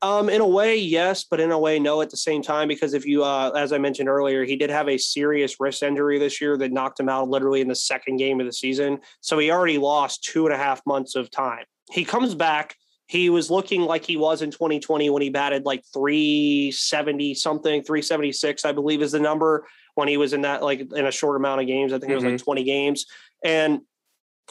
Um, 0.00 0.30
in 0.30 0.40
a 0.40 0.46
way, 0.46 0.78
yes, 0.78 1.24
but 1.24 1.40
in 1.40 1.50
a 1.50 1.58
way, 1.58 1.78
no. 1.78 2.00
At 2.00 2.08
the 2.08 2.16
same 2.16 2.40
time, 2.40 2.66
because 2.66 2.94
if 2.94 3.04
you, 3.04 3.22
uh, 3.22 3.50
as 3.50 3.72
I 3.72 3.78
mentioned 3.78 4.08
earlier, 4.08 4.44
he 4.44 4.56
did 4.56 4.70
have 4.70 4.88
a 4.88 4.96
serious 4.96 5.60
wrist 5.60 5.82
injury 5.82 6.18
this 6.18 6.40
year 6.40 6.56
that 6.56 6.72
knocked 6.72 6.98
him 6.98 7.08
out 7.08 7.28
literally 7.28 7.60
in 7.60 7.68
the 7.68 7.74
second 7.74 8.16
game 8.16 8.40
of 8.40 8.46
the 8.46 8.52
season. 8.52 8.98
So 9.20 9.38
he 9.38 9.50
already 9.50 9.76
lost 9.76 10.24
two 10.24 10.46
and 10.46 10.54
a 10.54 10.58
half 10.58 10.80
months 10.86 11.16
of 11.16 11.30
time. 11.30 11.64
He 11.90 12.04
comes 12.04 12.34
back. 12.34 12.76
He 13.08 13.28
was 13.28 13.50
looking 13.50 13.82
like 13.82 14.04
he 14.04 14.16
was 14.16 14.40
in 14.40 14.50
2020 14.50 15.10
when 15.10 15.22
he 15.22 15.28
batted 15.28 15.66
like 15.66 15.84
370 15.92 17.34
something, 17.34 17.82
376, 17.82 18.64
I 18.64 18.72
believe 18.72 19.02
is 19.02 19.12
the 19.12 19.20
number 19.20 19.66
when 19.96 20.08
he 20.08 20.16
was 20.16 20.32
in 20.32 20.42
that 20.42 20.62
like 20.62 20.80
in 20.92 21.06
a 21.06 21.12
short 21.12 21.36
amount 21.36 21.60
of 21.60 21.66
games. 21.66 21.92
I 21.92 21.98
think 21.98 22.04
mm-hmm. 22.04 22.12
it 22.12 22.14
was 22.16 22.24
like 22.24 22.34
mm-hmm. 22.34 22.44
20 22.44 22.64
games. 22.64 23.06
And 23.44 23.80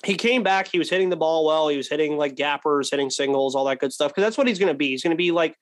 he 0.04 0.16
came 0.16 0.44
back. 0.44 0.68
He 0.68 0.80
was 0.80 0.90
hitting 0.90 1.10
the 1.10 1.16
ball 1.16 1.46
well. 1.46 1.68
He 1.68 1.78
was 1.78 1.88
hitting 1.88 2.18
like 2.18 2.36
gappers, 2.36 2.92
hitting 2.92 3.10
singles, 3.10 3.56
all 3.56 3.66
that 3.66 3.80
good 3.80 3.94
stuff. 3.94 4.12
Because 4.12 4.24
that's 4.24 4.38
what 4.38 4.48
he's 4.48 4.60
going 4.60 4.72
to 4.72 4.78
be. 4.78 4.90
He's 4.90 5.04
going 5.04 5.16
to 5.16 5.18
be 5.18 5.32
like 5.32 5.56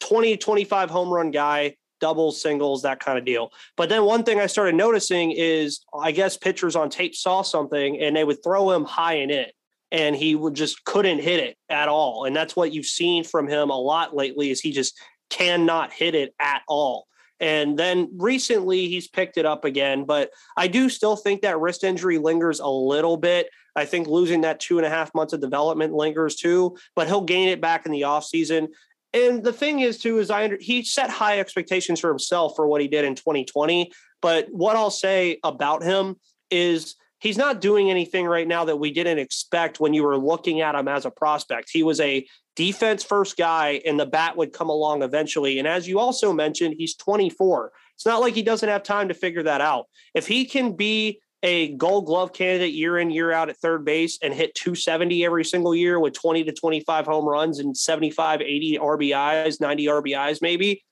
20, 0.00 0.36
25 0.36 0.90
home 0.90 1.10
run 1.10 1.30
guy, 1.30 1.76
doubles, 2.00 2.40
singles, 2.40 2.82
that 2.82 3.00
kind 3.00 3.18
of 3.18 3.24
deal. 3.24 3.50
But 3.76 3.88
then 3.88 4.04
one 4.04 4.22
thing 4.22 4.40
I 4.40 4.46
started 4.46 4.74
noticing 4.74 5.32
is 5.32 5.80
I 5.98 6.12
guess 6.12 6.36
pitchers 6.36 6.76
on 6.76 6.90
tape 6.90 7.14
saw 7.14 7.42
something 7.42 8.00
and 8.00 8.14
they 8.14 8.24
would 8.24 8.42
throw 8.42 8.70
him 8.70 8.84
high 8.84 9.14
and 9.14 9.30
in. 9.30 9.46
And 9.90 10.16
he 10.16 10.34
would 10.34 10.54
just 10.54 10.84
couldn't 10.84 11.18
hit 11.18 11.40
it 11.40 11.58
at 11.68 11.88
all. 11.88 12.24
And 12.24 12.34
that's 12.34 12.56
what 12.56 12.72
you've 12.72 12.86
seen 12.86 13.24
from 13.24 13.46
him 13.46 13.68
a 13.68 13.78
lot 13.78 14.16
lately 14.16 14.50
is 14.50 14.58
he 14.58 14.72
just 14.72 14.98
cannot 15.28 15.92
hit 15.92 16.14
it 16.14 16.34
at 16.40 16.62
all. 16.66 17.06
And 17.40 17.76
then 17.78 18.08
recently 18.16 18.88
he's 18.88 19.08
picked 19.08 19.36
it 19.36 19.44
up 19.44 19.64
again. 19.64 20.04
But 20.04 20.30
I 20.56 20.68
do 20.68 20.88
still 20.88 21.16
think 21.16 21.42
that 21.42 21.58
wrist 21.58 21.84
injury 21.84 22.18
lingers 22.18 22.60
a 22.60 22.68
little 22.68 23.16
bit. 23.16 23.48
I 23.74 23.84
think 23.84 24.06
losing 24.06 24.42
that 24.42 24.60
two 24.60 24.78
and 24.78 24.86
a 24.86 24.90
half 24.90 25.14
months 25.14 25.32
of 25.32 25.40
development 25.40 25.94
lingers 25.94 26.36
too, 26.36 26.76
but 26.94 27.06
he'll 27.06 27.22
gain 27.22 27.48
it 27.48 27.60
back 27.60 27.86
in 27.86 27.92
the 27.92 28.02
offseason. 28.02 28.68
And 29.14 29.44
the 29.44 29.52
thing 29.52 29.80
is, 29.80 29.98
too, 29.98 30.18
is 30.18 30.30
I 30.30 30.44
under, 30.44 30.58
he 30.58 30.82
set 30.82 31.10
high 31.10 31.38
expectations 31.38 32.00
for 32.00 32.08
himself 32.08 32.54
for 32.56 32.66
what 32.66 32.80
he 32.80 32.88
did 32.88 33.04
in 33.04 33.14
2020. 33.14 33.92
But 34.22 34.48
what 34.50 34.76
I'll 34.76 34.90
say 34.90 35.38
about 35.44 35.82
him 35.82 36.16
is 36.50 36.96
he's 37.18 37.36
not 37.36 37.60
doing 37.60 37.90
anything 37.90 38.26
right 38.26 38.48
now 38.48 38.64
that 38.64 38.76
we 38.76 38.90
didn't 38.90 39.18
expect 39.18 39.80
when 39.80 39.92
you 39.92 40.02
were 40.02 40.16
looking 40.16 40.60
at 40.60 40.74
him 40.74 40.88
as 40.88 41.04
a 41.04 41.10
prospect. 41.10 41.70
He 41.70 41.82
was 41.82 42.00
a 42.00 42.26
defense 42.56 43.02
first 43.02 43.36
guy, 43.36 43.82
and 43.84 43.98
the 43.98 44.06
bat 44.06 44.36
would 44.36 44.52
come 44.52 44.70
along 44.70 45.02
eventually. 45.02 45.58
And 45.58 45.68
as 45.68 45.86
you 45.86 45.98
also 45.98 46.32
mentioned, 46.32 46.74
he's 46.78 46.96
24. 46.96 47.72
It's 47.94 48.06
not 48.06 48.20
like 48.20 48.34
he 48.34 48.42
doesn't 48.42 48.68
have 48.68 48.82
time 48.82 49.08
to 49.08 49.14
figure 49.14 49.42
that 49.42 49.60
out. 49.60 49.86
If 50.14 50.26
he 50.26 50.44
can 50.44 50.72
be 50.72 51.20
a 51.42 51.74
gold 51.74 52.06
glove 52.06 52.32
candidate 52.32 52.72
year 52.72 52.98
in, 52.98 53.10
year 53.10 53.32
out 53.32 53.48
at 53.48 53.56
third 53.56 53.84
base 53.84 54.18
and 54.22 54.32
hit 54.32 54.54
270 54.54 55.24
every 55.24 55.44
single 55.44 55.74
year 55.74 55.98
with 55.98 56.14
20 56.14 56.44
to 56.44 56.52
25 56.52 57.06
home 57.06 57.24
runs 57.24 57.58
and 57.58 57.76
75, 57.76 58.40
80 58.40 58.78
RBIs, 58.78 59.60
90 59.60 59.86
RBIs, 59.86 60.40
maybe, 60.40 60.84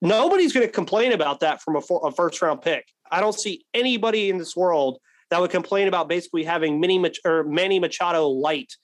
nobody's 0.00 0.52
going 0.52 0.66
to 0.66 0.72
complain 0.72 1.12
about 1.12 1.40
that 1.40 1.62
from 1.62 1.76
a, 1.76 1.80
for, 1.80 2.06
a, 2.06 2.10
first 2.10 2.42
round 2.42 2.60
pick. 2.62 2.88
I 3.10 3.20
don't 3.20 3.38
see 3.38 3.64
anybody 3.72 4.28
in 4.28 4.38
this 4.38 4.56
world 4.56 4.98
that 5.30 5.40
would 5.40 5.50
complain 5.50 5.88
about 5.88 6.08
basically 6.08 6.44
having 6.44 6.80
mini 6.80 7.02
or 7.24 7.44
Manny 7.44 7.78
Machado 7.78 8.28
light 8.28 8.76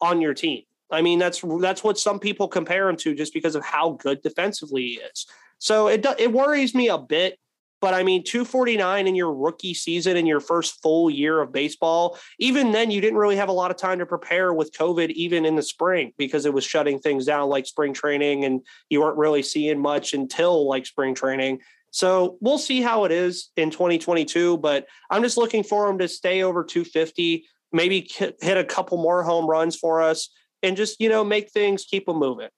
on 0.00 0.20
your 0.20 0.34
team. 0.34 0.62
I 0.90 1.02
mean, 1.02 1.18
that's 1.18 1.42
that's 1.60 1.82
what 1.82 1.98
some 1.98 2.18
people 2.18 2.48
compare 2.48 2.88
him 2.88 2.96
to 2.96 3.14
just 3.14 3.32
because 3.32 3.54
of 3.54 3.64
how 3.64 3.92
good 3.92 4.22
defensively 4.22 4.82
he 4.82 4.92
is. 4.94 5.26
So 5.58 5.88
it 5.88 6.04
it 6.18 6.32
worries 6.32 6.74
me 6.74 6.88
a 6.88 6.98
bit 6.98 7.38
but 7.82 7.94
I 7.94 8.04
mean, 8.04 8.22
249 8.22 9.08
in 9.08 9.16
your 9.16 9.34
rookie 9.34 9.74
season 9.74 10.16
in 10.16 10.24
your 10.24 10.38
first 10.38 10.80
full 10.80 11.10
year 11.10 11.42
of 11.42 11.52
baseball, 11.52 12.16
even 12.38 12.70
then, 12.70 12.92
you 12.92 13.00
didn't 13.00 13.18
really 13.18 13.34
have 13.34 13.48
a 13.48 13.52
lot 13.52 13.72
of 13.72 13.76
time 13.76 13.98
to 13.98 14.06
prepare 14.06 14.54
with 14.54 14.72
COVID, 14.72 15.10
even 15.10 15.44
in 15.44 15.56
the 15.56 15.62
spring, 15.62 16.12
because 16.16 16.46
it 16.46 16.54
was 16.54 16.64
shutting 16.64 17.00
things 17.00 17.26
down 17.26 17.48
like 17.48 17.66
spring 17.66 17.92
training 17.92 18.44
and 18.44 18.60
you 18.88 19.00
weren't 19.00 19.18
really 19.18 19.42
seeing 19.42 19.80
much 19.80 20.14
until 20.14 20.68
like 20.68 20.86
spring 20.86 21.12
training. 21.12 21.58
So 21.90 22.38
we'll 22.40 22.56
see 22.56 22.82
how 22.82 23.04
it 23.04 23.10
is 23.10 23.50
in 23.56 23.70
2022, 23.70 24.58
but 24.58 24.86
I'm 25.10 25.22
just 25.22 25.36
looking 25.36 25.64
for 25.64 25.90
him 25.90 25.98
to 25.98 26.06
stay 26.06 26.44
over 26.44 26.62
250, 26.62 27.44
maybe 27.72 28.08
hit 28.08 28.56
a 28.56 28.64
couple 28.64 28.96
more 28.96 29.24
home 29.24 29.46
runs 29.46 29.74
for 29.74 30.00
us 30.00 30.30
and 30.62 30.76
just, 30.76 31.00
you 31.00 31.08
know, 31.08 31.24
make 31.24 31.50
things 31.50 31.84
keep 31.84 32.06
them 32.06 32.18
moving. 32.18 32.48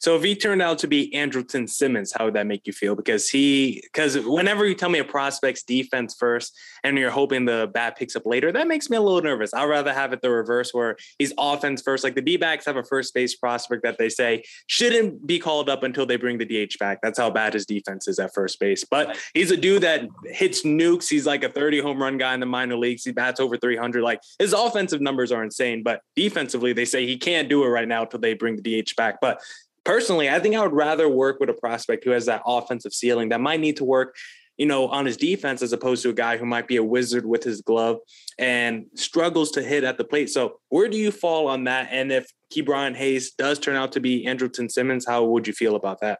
So 0.00 0.16
if 0.16 0.22
he 0.22 0.34
turned 0.34 0.62
out 0.62 0.78
to 0.80 0.88
be 0.88 1.10
Andrelton 1.14 1.68
Simmons, 1.68 2.12
how 2.16 2.26
would 2.26 2.34
that 2.34 2.46
make 2.46 2.66
you 2.66 2.72
feel? 2.72 2.94
Because 2.94 3.28
he, 3.28 3.80
because 3.84 4.18
whenever 4.18 4.66
you 4.66 4.74
tell 4.74 4.88
me 4.88 4.98
a 4.98 5.04
prospect's 5.04 5.62
defense 5.62 6.14
first 6.18 6.56
and 6.84 6.98
you're 6.98 7.10
hoping 7.10 7.44
the 7.44 7.70
bat 7.72 7.96
picks 7.96 8.14
up 8.14 8.26
later, 8.26 8.52
that 8.52 8.68
makes 8.68 8.90
me 8.90 8.96
a 8.96 9.00
little 9.00 9.22
nervous. 9.22 9.54
I'd 9.54 9.64
rather 9.64 9.92
have 9.92 10.12
it 10.12 10.20
the 10.20 10.30
reverse 10.30 10.72
where 10.72 10.96
he's 11.18 11.32
offense 11.38 11.82
first. 11.82 12.04
Like 12.04 12.14
the 12.14 12.20
D 12.20 12.36
backs 12.36 12.66
have 12.66 12.76
a 12.76 12.84
first 12.84 13.14
base 13.14 13.34
prospect 13.34 13.82
that 13.84 13.98
they 13.98 14.08
say 14.08 14.44
shouldn't 14.66 15.26
be 15.26 15.38
called 15.38 15.68
up 15.70 15.82
until 15.82 16.06
they 16.06 16.16
bring 16.16 16.38
the 16.38 16.44
DH 16.44 16.78
back. 16.78 17.00
That's 17.02 17.18
how 17.18 17.30
bad 17.30 17.54
his 17.54 17.66
defense 17.66 18.06
is 18.06 18.18
at 18.18 18.34
first 18.34 18.60
base. 18.60 18.84
But 18.84 19.18
he's 19.34 19.50
a 19.50 19.56
dude 19.56 19.82
that 19.82 20.02
hits 20.24 20.62
nukes. 20.62 21.08
He's 21.08 21.26
like 21.26 21.42
a 21.42 21.48
30 21.48 21.80
home 21.80 22.02
run 22.02 22.18
guy 22.18 22.34
in 22.34 22.40
the 22.40 22.46
minor 22.46 22.76
leagues. 22.76 23.04
He 23.04 23.12
bats 23.12 23.40
over 23.40 23.56
300. 23.56 24.02
Like 24.02 24.20
his 24.38 24.52
offensive 24.52 25.00
numbers 25.00 25.32
are 25.32 25.42
insane, 25.42 25.82
but 25.82 26.02
defensively, 26.14 26.72
they 26.72 26.84
say 26.84 27.06
he 27.06 27.16
can't 27.16 27.48
do 27.48 27.64
it 27.64 27.68
right 27.68 27.88
now 27.88 28.02
until 28.02 28.20
they 28.20 28.34
bring 28.34 28.56
the 28.56 28.82
DH 28.82 28.94
back. 28.96 29.20
But 29.20 29.40
personally, 29.86 30.28
I 30.28 30.40
think 30.40 30.56
I 30.56 30.62
would 30.62 30.72
rather 30.72 31.08
work 31.08 31.38
with 31.38 31.48
a 31.48 31.54
prospect 31.54 32.04
who 32.04 32.10
has 32.10 32.26
that 32.26 32.42
offensive 32.44 32.92
ceiling 32.92 33.28
that 33.28 33.40
might 33.40 33.60
need 33.60 33.76
to 33.76 33.84
work, 33.84 34.16
you 34.58 34.66
know, 34.66 34.88
on 34.88 35.06
his 35.06 35.16
defense 35.16 35.62
as 35.62 35.72
opposed 35.72 36.02
to 36.02 36.10
a 36.10 36.12
guy 36.12 36.36
who 36.36 36.44
might 36.44 36.66
be 36.66 36.76
a 36.76 36.82
wizard 36.82 37.24
with 37.24 37.44
his 37.44 37.62
glove 37.62 37.98
and 38.38 38.86
struggles 38.96 39.52
to 39.52 39.62
hit 39.62 39.84
at 39.84 39.96
the 39.96 40.04
plate. 40.04 40.28
So, 40.28 40.58
where 40.70 40.88
do 40.88 40.98
you 40.98 41.12
fall 41.12 41.46
on 41.46 41.64
that? 41.64 41.88
And 41.92 42.10
if 42.10 42.26
Ke'Bryan 42.52 42.96
Hayes 42.96 43.32
does 43.32 43.60
turn 43.60 43.76
out 43.76 43.92
to 43.92 44.00
be 44.00 44.26
Andrelton 44.26 44.70
Simmons, 44.70 45.06
how 45.06 45.24
would 45.24 45.46
you 45.46 45.52
feel 45.52 45.76
about 45.76 46.00
that? 46.00 46.18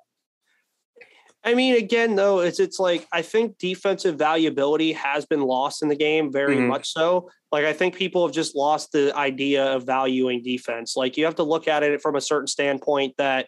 I 1.46 1.54
mean, 1.54 1.76
again, 1.76 2.16
though, 2.16 2.40
it's 2.40 2.58
it's 2.58 2.80
like 2.80 3.06
I 3.12 3.22
think 3.22 3.56
defensive 3.58 4.16
valuability 4.16 4.92
has 4.96 5.24
been 5.24 5.42
lost 5.42 5.80
in 5.80 5.88
the 5.88 5.94
game, 5.94 6.32
very 6.32 6.56
mm-hmm. 6.56 6.66
much 6.66 6.92
so. 6.92 7.30
Like 7.52 7.64
I 7.64 7.72
think 7.72 7.94
people 7.94 8.26
have 8.26 8.34
just 8.34 8.56
lost 8.56 8.90
the 8.90 9.16
idea 9.16 9.64
of 9.64 9.86
valuing 9.86 10.42
defense. 10.42 10.96
Like 10.96 11.16
you 11.16 11.24
have 11.24 11.36
to 11.36 11.44
look 11.44 11.68
at 11.68 11.84
it 11.84 12.02
from 12.02 12.16
a 12.16 12.20
certain 12.20 12.48
standpoint 12.48 13.14
that 13.18 13.46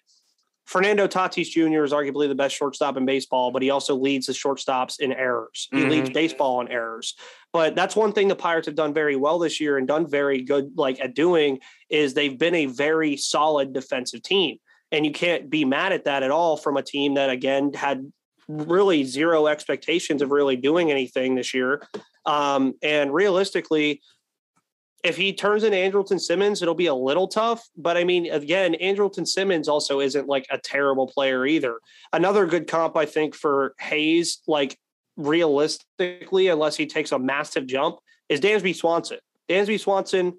Fernando 0.64 1.08
Tatis 1.08 1.50
Jr. 1.50 1.82
is 1.82 1.92
arguably 1.92 2.28
the 2.28 2.36
best 2.36 2.54
shortstop 2.54 2.96
in 2.96 3.04
baseball, 3.04 3.50
but 3.50 3.62
he 3.62 3.70
also 3.70 3.96
leads 3.96 4.26
the 4.26 4.32
shortstops 4.32 5.00
in 5.00 5.12
errors. 5.12 5.66
He 5.72 5.78
mm-hmm. 5.78 5.90
leads 5.90 6.10
baseball 6.10 6.60
in 6.60 6.68
errors. 6.68 7.16
But 7.52 7.74
that's 7.74 7.96
one 7.96 8.12
thing 8.12 8.28
the 8.28 8.36
Pirates 8.36 8.66
have 8.66 8.76
done 8.76 8.94
very 8.94 9.16
well 9.16 9.40
this 9.40 9.60
year 9.60 9.76
and 9.76 9.88
done 9.88 10.06
very 10.06 10.42
good 10.42 10.70
like 10.76 11.00
at 11.00 11.14
doing 11.16 11.58
is 11.90 12.14
they've 12.14 12.38
been 12.38 12.54
a 12.54 12.66
very 12.66 13.16
solid 13.16 13.72
defensive 13.72 14.22
team. 14.22 14.58
And 14.90 15.04
you 15.04 15.12
can't 15.12 15.50
be 15.50 15.64
mad 15.64 15.92
at 15.92 16.04
that 16.04 16.22
at 16.22 16.30
all 16.30 16.56
from 16.56 16.76
a 16.76 16.82
team 16.82 17.14
that, 17.14 17.30
again, 17.30 17.72
had 17.74 18.10
really 18.48 19.04
zero 19.04 19.46
expectations 19.46 20.22
of 20.22 20.30
really 20.30 20.56
doing 20.56 20.90
anything 20.90 21.34
this 21.34 21.52
year. 21.52 21.82
Um, 22.24 22.74
and 22.82 23.12
realistically, 23.12 24.00
if 25.04 25.16
he 25.16 25.32
turns 25.32 25.62
into 25.62 25.76
Andrelton 25.76 26.20
Simmons, 26.20 26.62
it'll 26.62 26.74
be 26.74 26.86
a 26.86 26.94
little 26.94 27.28
tough. 27.28 27.62
But 27.76 27.96
I 27.96 28.04
mean, 28.04 28.30
again, 28.32 28.74
Andrelton 28.80 29.26
Simmons 29.26 29.68
also 29.68 30.00
isn't 30.00 30.26
like 30.26 30.46
a 30.50 30.58
terrible 30.58 31.06
player 31.06 31.46
either. 31.46 31.78
Another 32.12 32.46
good 32.46 32.66
comp, 32.66 32.96
I 32.96 33.06
think, 33.06 33.34
for 33.34 33.74
Hayes, 33.80 34.40
like 34.46 34.78
realistically, 35.16 36.48
unless 36.48 36.76
he 36.76 36.86
takes 36.86 37.12
a 37.12 37.18
massive 37.18 37.66
jump, 37.66 37.98
is 38.28 38.40
Dansby 38.40 38.74
Swanson. 38.74 39.18
Dansby 39.48 39.78
Swanson, 39.78 40.34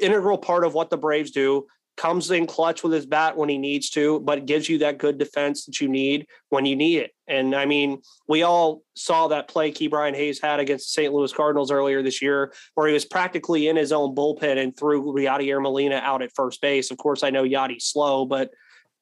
integral 0.00 0.38
part 0.38 0.64
of 0.64 0.74
what 0.74 0.90
the 0.90 0.96
Braves 0.98 1.30
do 1.30 1.66
comes 1.96 2.30
in 2.30 2.46
clutch 2.46 2.82
with 2.82 2.92
his 2.92 3.06
bat 3.06 3.36
when 3.36 3.48
he 3.48 3.58
needs 3.58 3.90
to, 3.90 4.20
but 4.20 4.46
gives 4.46 4.68
you 4.68 4.78
that 4.78 4.98
good 4.98 5.18
defense 5.18 5.66
that 5.66 5.80
you 5.80 5.88
need 5.88 6.26
when 6.48 6.64
you 6.64 6.74
need 6.74 6.98
it. 6.98 7.12
And 7.28 7.54
I 7.54 7.66
mean, 7.66 8.00
we 8.28 8.42
all 8.42 8.82
saw 8.94 9.28
that 9.28 9.48
play 9.48 9.70
Ke'Bryan 9.70 10.14
Hayes 10.14 10.40
had 10.40 10.60
against 10.60 10.88
the 10.88 11.02
St. 11.02 11.12
Louis 11.12 11.32
Cardinals 11.32 11.70
earlier 11.70 12.02
this 12.02 12.22
year, 12.22 12.52
where 12.74 12.86
he 12.86 12.94
was 12.94 13.04
practically 13.04 13.68
in 13.68 13.76
his 13.76 13.92
own 13.92 14.14
bullpen 14.14 14.62
and 14.62 14.76
threw 14.76 15.12
Yadier 15.14 15.62
Molina 15.62 15.96
out 15.96 16.22
at 16.22 16.34
first 16.34 16.60
base. 16.60 16.90
Of 16.90 16.98
course, 16.98 17.22
I 17.22 17.30
know 17.30 17.44
Yadi's 17.44 17.84
slow, 17.84 18.24
but 18.24 18.50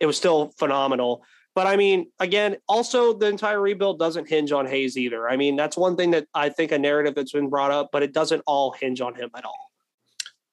it 0.00 0.06
was 0.06 0.16
still 0.16 0.52
phenomenal. 0.58 1.24
But 1.54 1.66
I 1.66 1.76
mean, 1.76 2.10
again, 2.20 2.56
also 2.68 3.12
the 3.12 3.26
entire 3.26 3.60
rebuild 3.60 3.98
doesn't 3.98 4.28
hinge 4.28 4.52
on 4.52 4.66
Hayes 4.66 4.96
either. 4.96 5.28
I 5.28 5.36
mean, 5.36 5.56
that's 5.56 5.76
one 5.76 5.96
thing 5.96 6.12
that 6.12 6.26
I 6.34 6.48
think 6.48 6.72
a 6.72 6.78
narrative 6.78 7.14
that's 7.14 7.32
been 7.32 7.50
brought 7.50 7.70
up, 7.70 7.90
but 7.92 8.02
it 8.02 8.12
doesn't 8.12 8.42
all 8.46 8.72
hinge 8.72 9.00
on 9.00 9.14
him 9.14 9.30
at 9.36 9.44
all. 9.44 9.69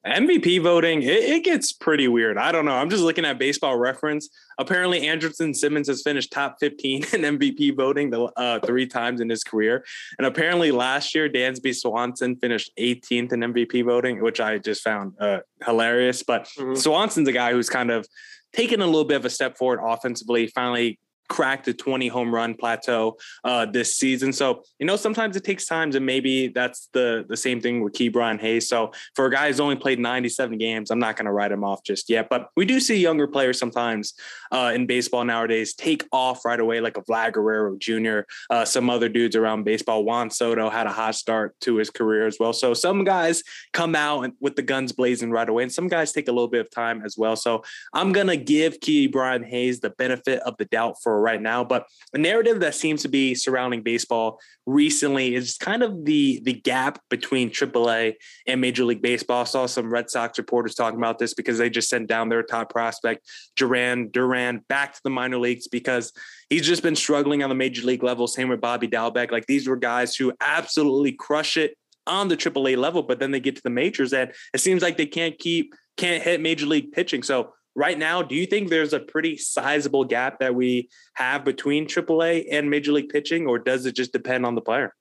MVP 0.07 0.61
voting, 0.61 1.01
it, 1.03 1.23
it, 1.23 1.43
gets 1.43 1.71
pretty 1.71 2.07
weird. 2.07 2.37
I 2.37 2.51
don't 2.51 2.65
know. 2.65 2.75
I'm 2.75 2.89
just 2.89 3.03
looking 3.03 3.25
at 3.25 3.37
baseball 3.37 3.77
reference. 3.77 4.29
Apparently, 4.57 5.01
Andrelton 5.01 5.55
Simmons 5.55 5.87
has 5.87 6.01
finished 6.01 6.31
top 6.31 6.57
15 6.59 6.95
in 7.13 7.21
MVP 7.37 7.75
voting 7.75 8.09
the, 8.09 8.23
uh, 8.37 8.59
three 8.65 8.87
times 8.87 9.21
in 9.21 9.29
his 9.29 9.43
career. 9.43 9.85
And 10.17 10.25
apparently, 10.25 10.71
last 10.71 11.13
year, 11.13 11.29
Dansby 11.29 11.75
Swanson 11.75 12.35
finished 12.37 12.71
18th 12.79 13.33
in 13.33 13.39
MVP 13.41 13.85
voting, 13.85 14.21
which 14.21 14.39
I 14.39 14.57
just 14.57 14.83
found 14.83 15.13
uh, 15.19 15.39
hilarious. 15.65 16.23
But 16.23 16.45
mm-hmm. 16.57 16.75
Swanson's 16.75 17.27
a 17.27 17.33
guy 17.33 17.51
who's 17.51 17.69
kind 17.69 17.91
of 17.91 18.07
taken 18.53 18.81
a 18.81 18.85
little 18.85 19.05
bit 19.05 19.17
of 19.17 19.25
a 19.25 19.29
step 19.29 19.57
forward 19.57 19.79
offensively, 19.83 20.47
finally 20.47 20.99
cracked 21.27 21.65
the 21.65 21.73
20 21.73 22.07
home 22.07 22.33
run 22.33 22.53
plateau 22.55 23.17
uh, 23.43 23.65
this 23.65 23.95
season. 23.95 24.33
So, 24.33 24.63
you 24.79 24.85
know, 24.85 24.95
sometimes 24.95 25.35
it 25.35 25.43
takes 25.43 25.65
time 25.65 25.77
and 25.95 26.05
maybe 26.05 26.47
that's 26.47 26.89
the 26.93 27.23
the 27.29 27.37
same 27.37 27.61
thing 27.61 27.83
with 27.83 27.93
Ke'Bryan 27.93 28.39
Hayes. 28.39 28.67
So 28.67 28.91
for 29.15 29.27
a 29.27 29.31
guy 29.31 29.47
who's 29.47 29.59
only 29.59 29.75
played 29.75 29.99
97 29.99 30.57
games, 30.57 30.89
I'm 30.89 30.99
not 30.99 31.15
going 31.15 31.25
to 31.25 31.31
write 31.31 31.51
him 31.51 31.63
off 31.63 31.83
just 31.83 32.09
yet. 32.09 32.29
But 32.29 32.49
we 32.55 32.65
do 32.65 32.79
see 32.79 32.97
younger 32.97 33.27
players 33.27 33.59
sometimes 33.59 34.13
uh, 34.51 34.71
in 34.73 34.87
baseball 34.87 35.23
nowadays 35.23 35.75
take 35.75 36.03
off 36.11 36.45
right 36.45 36.59
away, 36.59 36.81
like 36.81 36.97
a 36.97 37.01
Vlad 37.03 37.33
Guerrero 37.33 37.77
Jr., 37.77 38.21
uh, 38.49 38.65
some 38.65 38.89
other 38.89 39.07
dudes 39.09 39.35
around 39.35 39.63
baseball. 39.63 40.03
Juan 40.03 40.29
Soto 40.29 40.69
had 40.69 40.87
a 40.87 40.91
hot 40.91 41.15
start 41.15 41.55
to 41.61 41.75
his 41.75 41.89
career 41.89 42.25
as 42.25 42.37
well. 42.39 42.53
So 42.53 42.73
some 42.73 43.03
guys 43.03 43.43
come 43.73 43.95
out 43.95 44.31
with 44.39 44.55
the 44.55 44.61
guns 44.63 44.91
blazing 44.91 45.31
right 45.31 45.47
away, 45.47 45.63
and 45.63 45.71
some 45.71 45.87
guys 45.87 46.11
take 46.11 46.27
a 46.27 46.31
little 46.31 46.47
bit 46.47 46.61
of 46.61 46.71
time 46.71 47.03
as 47.05 47.17
well. 47.17 47.35
So 47.35 47.63
I'm 47.93 48.11
going 48.11 48.27
to 48.27 48.37
give 48.37 48.79
Ke'Bryan 48.79 49.45
Hayes 49.45 49.79
the 49.79 49.91
benefit 49.91 50.39
of 50.41 50.57
the 50.57 50.65
doubt 50.65 50.95
for 51.03 51.16
right 51.19 51.41
now. 51.41 51.63
But 51.63 51.85
the 52.13 52.19
narrative 52.19 52.59
that 52.61 52.75
seems 52.75 53.01
to 53.03 53.07
be 53.07 53.35
surrounding 53.35 53.83
baseball 53.83 54.39
recently 54.65 55.33
is 55.33 55.57
kind 55.57 55.83
of 55.83 56.05
the 56.05 56.41
the 56.43 56.53
gap 56.53 56.99
between 57.09 57.49
AAA 57.49 58.15
and 58.45 58.61
Major 58.61 58.83
League 58.85 59.01
Baseball. 59.01 59.41
I 59.41 59.45
saw 59.45 59.65
some 59.65 59.89
Red 59.89 60.09
Sox 60.09 60.37
reporters 60.37 60.75
talking 60.75 60.99
about 60.99 61.19
this 61.19 61.33
because 61.33 61.57
they 61.57 61.69
just 61.69 61.89
sent 61.89 62.07
down 62.07 62.29
their 62.29 62.43
top 62.43 62.69
prospect, 62.69 63.27
Duran 63.55 64.09
Duran, 64.11 64.63
back 64.67 64.93
to 64.93 64.99
the 65.03 65.09
minor 65.09 65.37
leagues 65.37 65.67
because 65.67 66.11
he's 66.49 66.65
just 66.65 66.83
been 66.83 66.95
struggling 66.95 67.43
on 67.43 67.49
the 67.49 67.55
major 67.55 67.85
league 67.85 68.03
level. 68.03 68.27
Same 68.27 68.49
with 68.49 68.61
Bobby 68.61 68.87
Dalbec. 68.87 69.31
Like 69.31 69.45
these 69.45 69.67
were 69.67 69.77
guys 69.77 70.15
who 70.15 70.33
absolutely 70.41 71.13
crush 71.13 71.57
it 71.57 71.77
on 72.05 72.27
the 72.27 72.37
AAA 72.37 72.77
level, 72.77 73.03
but 73.03 73.19
then 73.19 73.31
they 73.31 73.39
get 73.39 73.55
to 73.55 73.63
the 73.63 73.69
majors 73.69 74.13
and 74.13 74.31
it 74.53 74.59
seems 74.59 74.81
like 74.81 74.97
they 74.97 75.05
can't 75.05 75.37
keep 75.37 75.73
can't 75.97 76.23
hit 76.23 76.39
major 76.39 76.65
league 76.65 76.91
pitching. 76.91 77.23
So 77.23 77.53
right 77.77 77.97
now, 77.97 78.23
do 78.23 78.33
you 78.33 78.47
think 78.47 78.69
there's 78.69 78.91
a 78.91 78.99
pretty 78.99 79.37
sizable 79.37 80.03
gap 80.03 80.39
that 80.39 80.55
we 80.55 80.89
have 81.13 81.45
between 81.45 81.85
AAA 81.85 82.47
and 82.51 82.69
Major 82.69 82.91
League 82.91 83.09
pitching, 83.09 83.45
or 83.45 83.59
does 83.59 83.85
it 83.85 83.95
just 83.95 84.11
depend 84.11 84.47
on 84.47 84.55
the 84.55 84.61
player? 84.61 84.93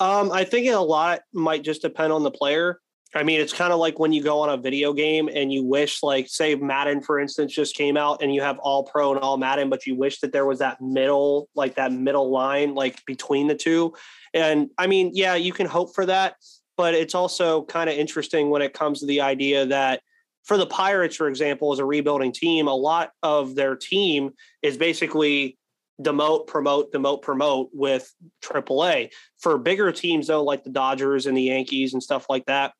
Um, 0.00 0.32
I 0.32 0.42
think 0.42 0.68
a 0.68 0.76
lot 0.78 1.20
might 1.32 1.62
just 1.62 1.80
depend 1.80 2.12
on 2.12 2.24
the 2.24 2.30
player. 2.30 2.80
I 3.14 3.22
mean, 3.22 3.40
it's 3.40 3.52
kind 3.52 3.72
of 3.72 3.78
like 3.78 4.00
when 4.00 4.12
you 4.12 4.20
go 4.20 4.40
on 4.40 4.48
a 4.48 4.56
video 4.56 4.92
game 4.92 5.28
and 5.32 5.52
you 5.52 5.62
wish, 5.62 6.02
like, 6.02 6.28
say, 6.28 6.56
Madden, 6.56 7.02
for 7.02 7.20
instance, 7.20 7.54
just 7.54 7.76
came 7.76 7.96
out 7.96 8.20
and 8.20 8.34
you 8.34 8.40
have 8.40 8.58
all 8.58 8.82
pro 8.82 9.12
and 9.12 9.20
all 9.20 9.36
Madden, 9.36 9.70
but 9.70 9.86
you 9.86 9.94
wish 9.94 10.18
that 10.20 10.32
there 10.32 10.46
was 10.46 10.58
that 10.58 10.80
middle, 10.80 11.48
like 11.54 11.76
that 11.76 11.92
middle 11.92 12.30
line, 12.30 12.74
like 12.74 13.04
between 13.06 13.46
the 13.46 13.54
two. 13.54 13.94
And 14.34 14.70
I 14.76 14.88
mean, 14.88 15.12
yeah, 15.14 15.36
you 15.36 15.52
can 15.52 15.66
hope 15.66 15.94
for 15.94 16.06
that, 16.06 16.34
but 16.76 16.94
it's 16.94 17.14
also 17.14 17.62
kind 17.66 17.88
of 17.88 17.96
interesting 17.96 18.50
when 18.50 18.62
it 18.62 18.72
comes 18.72 19.00
to 19.00 19.06
the 19.06 19.20
idea 19.20 19.66
that 19.66 20.00
for 20.44 20.56
the 20.56 20.66
Pirates, 20.66 21.16
for 21.16 21.28
example, 21.28 21.72
as 21.72 21.78
a 21.78 21.84
rebuilding 21.84 22.32
team, 22.32 22.66
a 22.66 22.74
lot 22.74 23.12
of 23.22 23.54
their 23.54 23.76
team 23.76 24.30
is 24.62 24.76
basically 24.76 25.58
demote, 26.00 26.46
promote, 26.46 26.92
demote, 26.92 27.22
promote 27.22 27.70
with 27.72 28.12
AAA. 28.42 29.10
For 29.38 29.58
bigger 29.58 29.92
teams, 29.92 30.26
though, 30.26 30.42
like 30.42 30.64
the 30.64 30.70
Dodgers 30.70 31.26
and 31.26 31.36
the 31.36 31.42
Yankees 31.42 31.92
and 31.92 32.02
stuff 32.02 32.26
like 32.28 32.44
that, 32.46 32.72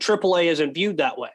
AAA 0.00 0.46
isn't 0.46 0.74
viewed 0.74 0.98
that 0.98 1.18
way. 1.18 1.30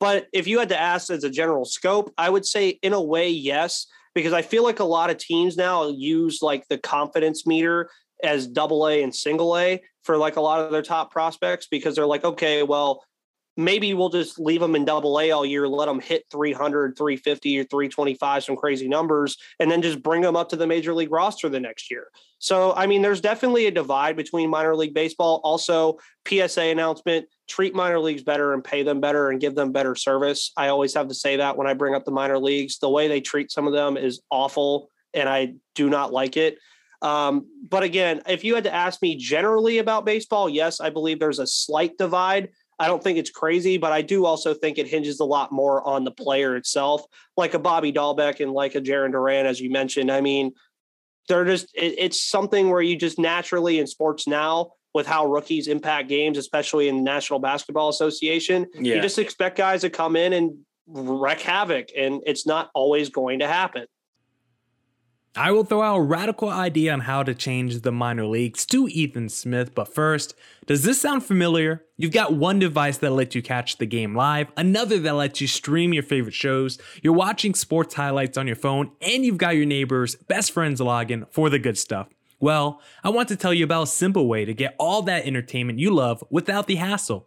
But 0.00 0.26
if 0.32 0.46
you 0.46 0.58
had 0.58 0.68
to 0.70 0.80
ask 0.80 1.10
as 1.10 1.24
a 1.24 1.30
general 1.30 1.64
scope, 1.64 2.12
I 2.18 2.28
would 2.28 2.44
say, 2.44 2.78
in 2.82 2.92
a 2.92 3.00
way, 3.00 3.30
yes, 3.30 3.86
because 4.14 4.32
I 4.32 4.42
feel 4.42 4.64
like 4.64 4.80
a 4.80 4.84
lot 4.84 5.10
of 5.10 5.18
teams 5.18 5.56
now 5.56 5.88
use 5.88 6.42
like 6.42 6.66
the 6.68 6.78
confidence 6.78 7.46
meter 7.46 7.88
as 8.22 8.46
double 8.46 8.88
A 8.88 9.02
and 9.02 9.14
single 9.14 9.56
A 9.56 9.80
for 10.02 10.16
like 10.16 10.36
a 10.36 10.40
lot 10.40 10.60
of 10.60 10.72
their 10.72 10.82
top 10.82 11.10
prospects 11.10 11.66
because 11.70 11.94
they're 11.94 12.06
like, 12.06 12.24
okay, 12.24 12.62
well, 12.62 13.04
maybe 13.56 13.94
we'll 13.94 14.08
just 14.08 14.38
leave 14.38 14.60
them 14.60 14.74
in 14.74 14.84
double 14.84 15.20
A 15.20 15.30
all 15.30 15.46
year, 15.46 15.68
let 15.68 15.86
them 15.86 16.00
hit 16.00 16.24
300, 16.30 16.96
350 16.96 17.58
or 17.60 17.64
325, 17.64 18.44
some 18.44 18.56
crazy 18.56 18.88
numbers, 18.88 19.36
and 19.60 19.70
then 19.70 19.82
just 19.82 20.02
bring 20.02 20.22
them 20.22 20.36
up 20.36 20.48
to 20.48 20.56
the 20.56 20.66
major 20.66 20.92
league 20.92 21.12
roster 21.12 21.48
the 21.48 21.60
next 21.60 21.90
year. 21.90 22.08
So, 22.38 22.74
I 22.74 22.86
mean, 22.86 23.00
there's 23.00 23.20
definitely 23.20 23.66
a 23.66 23.70
divide 23.70 24.16
between 24.16 24.50
minor 24.50 24.74
league 24.76 24.94
baseball. 24.94 25.40
Also, 25.44 25.98
PSA 26.28 26.62
announcement 26.62 27.26
treat 27.48 27.74
minor 27.74 28.00
leagues 28.00 28.22
better 28.22 28.52
and 28.52 28.62
pay 28.62 28.82
them 28.82 29.00
better 29.00 29.30
and 29.30 29.40
give 29.40 29.54
them 29.54 29.72
better 29.72 29.94
service. 29.94 30.52
I 30.56 30.68
always 30.68 30.94
have 30.94 31.08
to 31.08 31.14
say 31.14 31.36
that 31.36 31.56
when 31.56 31.66
I 31.66 31.74
bring 31.74 31.94
up 31.94 32.04
the 32.04 32.10
minor 32.10 32.38
leagues. 32.38 32.78
The 32.78 32.90
way 32.90 33.08
they 33.08 33.20
treat 33.20 33.52
some 33.52 33.66
of 33.66 33.72
them 33.72 33.96
is 33.96 34.20
awful, 34.30 34.90
and 35.12 35.28
I 35.28 35.54
do 35.74 35.88
not 35.88 36.12
like 36.12 36.36
it. 36.36 36.58
Um, 37.04 37.46
but 37.68 37.82
again, 37.82 38.22
if 38.26 38.44
you 38.44 38.54
had 38.54 38.64
to 38.64 38.74
ask 38.74 39.02
me 39.02 39.16
generally 39.16 39.76
about 39.76 40.06
baseball, 40.06 40.48
yes, 40.48 40.80
I 40.80 40.88
believe 40.88 41.20
there's 41.20 41.38
a 41.38 41.46
slight 41.46 41.98
divide 41.98 42.48
I 42.78 42.86
don't 42.86 43.02
think 43.02 43.18
it's 43.18 43.30
crazy, 43.30 43.78
but 43.78 43.92
I 43.92 44.02
do 44.02 44.24
also 44.24 44.54
think 44.54 44.78
it 44.78 44.88
hinges 44.88 45.20
a 45.20 45.24
lot 45.24 45.52
more 45.52 45.86
on 45.86 46.04
the 46.04 46.10
player 46.10 46.56
itself, 46.56 47.04
like 47.36 47.54
a 47.54 47.58
Bobby 47.58 47.92
Dalbec 47.92 48.40
and 48.40 48.52
like 48.52 48.74
a 48.74 48.80
Jarren 48.80 49.12
Duran, 49.12 49.46
as 49.46 49.60
you 49.60 49.70
mentioned. 49.70 50.10
I 50.10 50.20
mean, 50.20 50.52
they're 51.28 51.44
just 51.44 51.66
it, 51.74 51.94
it's 51.98 52.20
something 52.20 52.70
where 52.70 52.82
you 52.82 52.96
just 52.96 53.18
naturally 53.18 53.78
in 53.78 53.86
sports 53.86 54.26
now 54.26 54.72
with 54.92 55.06
how 55.06 55.26
rookies 55.26 55.66
impact 55.66 56.08
games, 56.08 56.38
especially 56.38 56.88
in 56.88 56.96
the 56.96 57.02
National 57.02 57.40
Basketball 57.40 57.88
Association, 57.88 58.66
yeah. 58.74 58.94
you 58.94 59.02
just 59.02 59.18
expect 59.18 59.58
guys 59.58 59.80
to 59.80 59.90
come 59.90 60.14
in 60.14 60.32
and 60.32 60.56
wreak 60.86 61.40
havoc, 61.40 61.88
and 61.96 62.22
it's 62.26 62.46
not 62.46 62.70
always 62.74 63.08
going 63.08 63.40
to 63.40 63.48
happen. 63.48 63.86
I 65.36 65.50
will 65.50 65.64
throw 65.64 65.82
out 65.82 65.96
a 65.96 66.00
radical 66.00 66.48
idea 66.48 66.92
on 66.92 67.00
how 67.00 67.24
to 67.24 67.34
change 67.34 67.80
the 67.80 67.90
minor 67.90 68.24
leagues 68.24 68.64
to 68.66 68.86
Ethan 68.86 69.28
Smith, 69.28 69.74
but 69.74 69.92
first, 69.92 70.32
does 70.66 70.84
this 70.84 71.00
sound 71.00 71.24
familiar? 71.24 71.82
You've 71.96 72.12
got 72.12 72.34
one 72.34 72.60
device 72.60 72.98
that 72.98 73.10
lets 73.10 73.34
you 73.34 73.42
catch 73.42 73.78
the 73.78 73.86
game 73.86 74.14
live, 74.14 74.52
another 74.56 74.96
that 75.00 75.14
lets 75.14 75.40
you 75.40 75.48
stream 75.48 75.92
your 75.92 76.04
favorite 76.04 76.34
shows, 76.34 76.78
you're 77.02 77.12
watching 77.12 77.52
sports 77.56 77.94
highlights 77.94 78.38
on 78.38 78.46
your 78.46 78.54
phone, 78.54 78.92
and 79.00 79.24
you've 79.24 79.38
got 79.38 79.56
your 79.56 79.66
neighbor's 79.66 80.14
best 80.14 80.52
friend's 80.52 80.80
login 80.80 81.26
for 81.32 81.50
the 81.50 81.58
good 81.58 81.78
stuff. 81.78 82.06
Well, 82.38 82.80
I 83.02 83.08
want 83.08 83.26
to 83.30 83.36
tell 83.36 83.52
you 83.52 83.64
about 83.64 83.82
a 83.82 83.86
simple 83.88 84.28
way 84.28 84.44
to 84.44 84.54
get 84.54 84.76
all 84.78 85.02
that 85.02 85.26
entertainment 85.26 85.80
you 85.80 85.92
love 85.92 86.22
without 86.30 86.68
the 86.68 86.76
hassle 86.76 87.26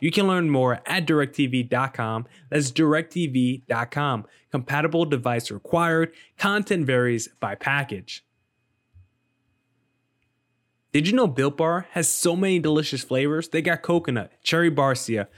You 0.00 0.10
can 0.10 0.26
learn 0.26 0.50
more 0.50 0.80
at 0.86 1.06
directv.com. 1.06 2.26
That's 2.48 2.72
directv.com. 2.72 4.26
Compatible 4.50 5.04
device 5.04 5.50
required. 5.50 6.12
Content 6.38 6.86
varies 6.86 7.28
by 7.38 7.54
package. 7.54 8.24
Did 10.92 11.06
you 11.06 11.14
know 11.14 11.28
Built 11.28 11.56
Bar 11.56 11.86
has 11.92 12.08
so 12.08 12.34
many 12.34 12.58
delicious 12.58 13.04
flavors? 13.04 13.48
They 13.48 13.62
got 13.62 13.82
coconut, 13.82 14.32
cherry 14.42 14.72
barcia, 14.72 15.28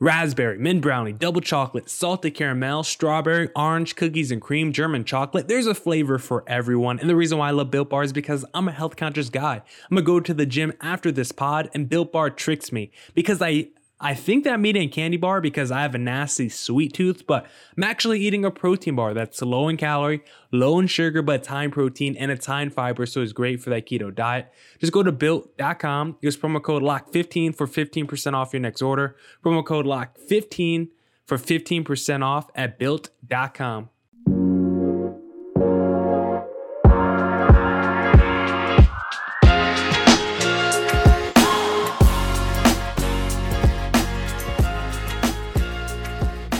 raspberry, 0.00 0.58
mint 0.58 0.80
brownie, 0.80 1.12
double 1.12 1.42
chocolate, 1.42 1.90
salted 1.90 2.34
caramel, 2.34 2.82
strawberry, 2.82 3.50
orange, 3.54 3.94
cookies 3.94 4.32
and 4.32 4.40
cream, 4.40 4.72
German 4.72 5.04
chocolate. 5.04 5.46
There's 5.46 5.66
a 5.66 5.74
flavor 5.74 6.18
for 6.18 6.42
everyone. 6.46 6.98
And 6.98 7.08
the 7.08 7.14
reason 7.14 7.38
why 7.38 7.48
I 7.48 7.52
love 7.52 7.70
Built 7.70 7.90
Bar 7.90 8.02
is 8.02 8.12
because 8.12 8.44
I'm 8.54 8.66
a 8.66 8.72
health 8.72 8.96
conscious 8.96 9.28
guy. 9.28 9.56
I'm 9.90 9.96
gonna 9.96 10.02
go 10.02 10.18
to 10.18 10.32
the 10.32 10.46
gym 10.46 10.72
after 10.80 11.12
this 11.12 11.32
pod 11.32 11.70
and 11.74 11.88
Built 11.88 12.12
Bar 12.12 12.30
tricks 12.30 12.72
me 12.72 12.90
because 13.14 13.42
I 13.42 13.68
I 14.02 14.14
think 14.14 14.44
that 14.44 14.54
I'm 14.54 14.64
eating 14.64 14.88
a 14.88 14.90
candy 14.90 15.18
bar 15.18 15.42
because 15.42 15.70
I 15.70 15.82
have 15.82 15.94
a 15.94 15.98
nasty 15.98 16.48
sweet 16.48 16.94
tooth, 16.94 17.26
but 17.26 17.46
I'm 17.76 17.84
actually 17.84 18.20
eating 18.20 18.46
a 18.46 18.50
protein 18.50 18.96
bar 18.96 19.12
that's 19.12 19.42
low 19.42 19.68
in 19.68 19.76
calorie, 19.76 20.22
low 20.50 20.78
in 20.78 20.86
sugar, 20.86 21.20
but 21.20 21.40
it's 21.40 21.48
high 21.48 21.64
in 21.64 21.70
protein 21.70 22.16
and 22.16 22.30
it's 22.30 22.46
high 22.46 22.62
in 22.62 22.70
fiber, 22.70 23.04
so 23.04 23.20
it's 23.20 23.32
great 23.32 23.62
for 23.62 23.68
that 23.70 23.86
keto 23.86 24.14
diet. 24.14 24.50
Just 24.78 24.94
go 24.94 25.02
to 25.02 25.12
built.com, 25.12 26.16
use 26.22 26.36
promo 26.36 26.62
code 26.62 26.82
LOCK15 26.82 27.54
for 27.54 27.66
15% 27.66 28.32
off 28.32 28.54
your 28.54 28.60
next 28.60 28.80
order. 28.80 29.16
Promo 29.44 29.64
code 29.64 29.84
LOCK15 29.84 30.88
for 31.26 31.36
15% 31.36 32.24
off 32.24 32.50
at 32.54 32.78
built.com. 32.78 33.90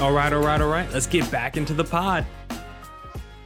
All 0.04 0.12
right, 0.12 0.32
all 0.32 0.42
right, 0.42 0.58
all 0.62 0.70
right. 0.70 0.90
Let's 0.94 1.06
get 1.06 1.30
back 1.30 1.58
into 1.58 1.74
the 1.74 1.84
pod. 1.84 2.24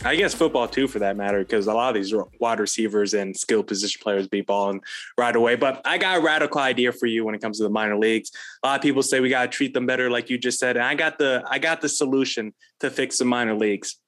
I 0.05 0.15
guess 0.15 0.35
football 0.35 0.69
too, 0.69 0.87
for 0.87 1.01
that 1.01 1.17
matter, 1.17 1.41
because 1.41 1.67
a 1.67 1.75
lot 1.75 1.89
of 1.89 2.01
these 2.01 2.15
wide 2.39 2.61
receivers 2.61 3.13
and 3.13 3.37
skilled 3.37 3.67
position 3.67 4.01
players 4.01 4.29
be 4.29 4.41
balling 4.41 4.81
right 5.19 5.35
away. 5.35 5.57
But 5.57 5.81
I 5.85 5.99
got 5.99 6.19
a 6.19 6.21
radical 6.21 6.61
idea 6.61 6.93
for 6.93 7.07
you 7.07 7.25
when 7.25 7.35
it 7.35 7.41
comes 7.41 7.59
to 7.59 7.65
the 7.65 7.71
minor 7.71 7.99
leagues. 7.99 8.31
A 8.63 8.69
lot 8.69 8.79
of 8.79 8.83
people 8.83 9.03
say 9.03 9.19
we 9.19 9.31
got 9.31 9.43
to 9.43 9.49
treat 9.49 9.75
them 9.75 9.85
better, 9.85 10.09
like 10.11 10.31
you 10.31 10.39
just 10.39 10.61
said, 10.61 10.77
and 10.77 10.87
I 10.87 10.95
got 10.95 11.19
the 11.19 11.43
I 11.51 11.59
got 11.59 11.81
the 11.81 11.89
solution 11.89 12.55
to 12.79 12.89
fix 12.89 13.19
the 13.19 13.25
minor 13.25 13.57
leagues. 13.57 13.99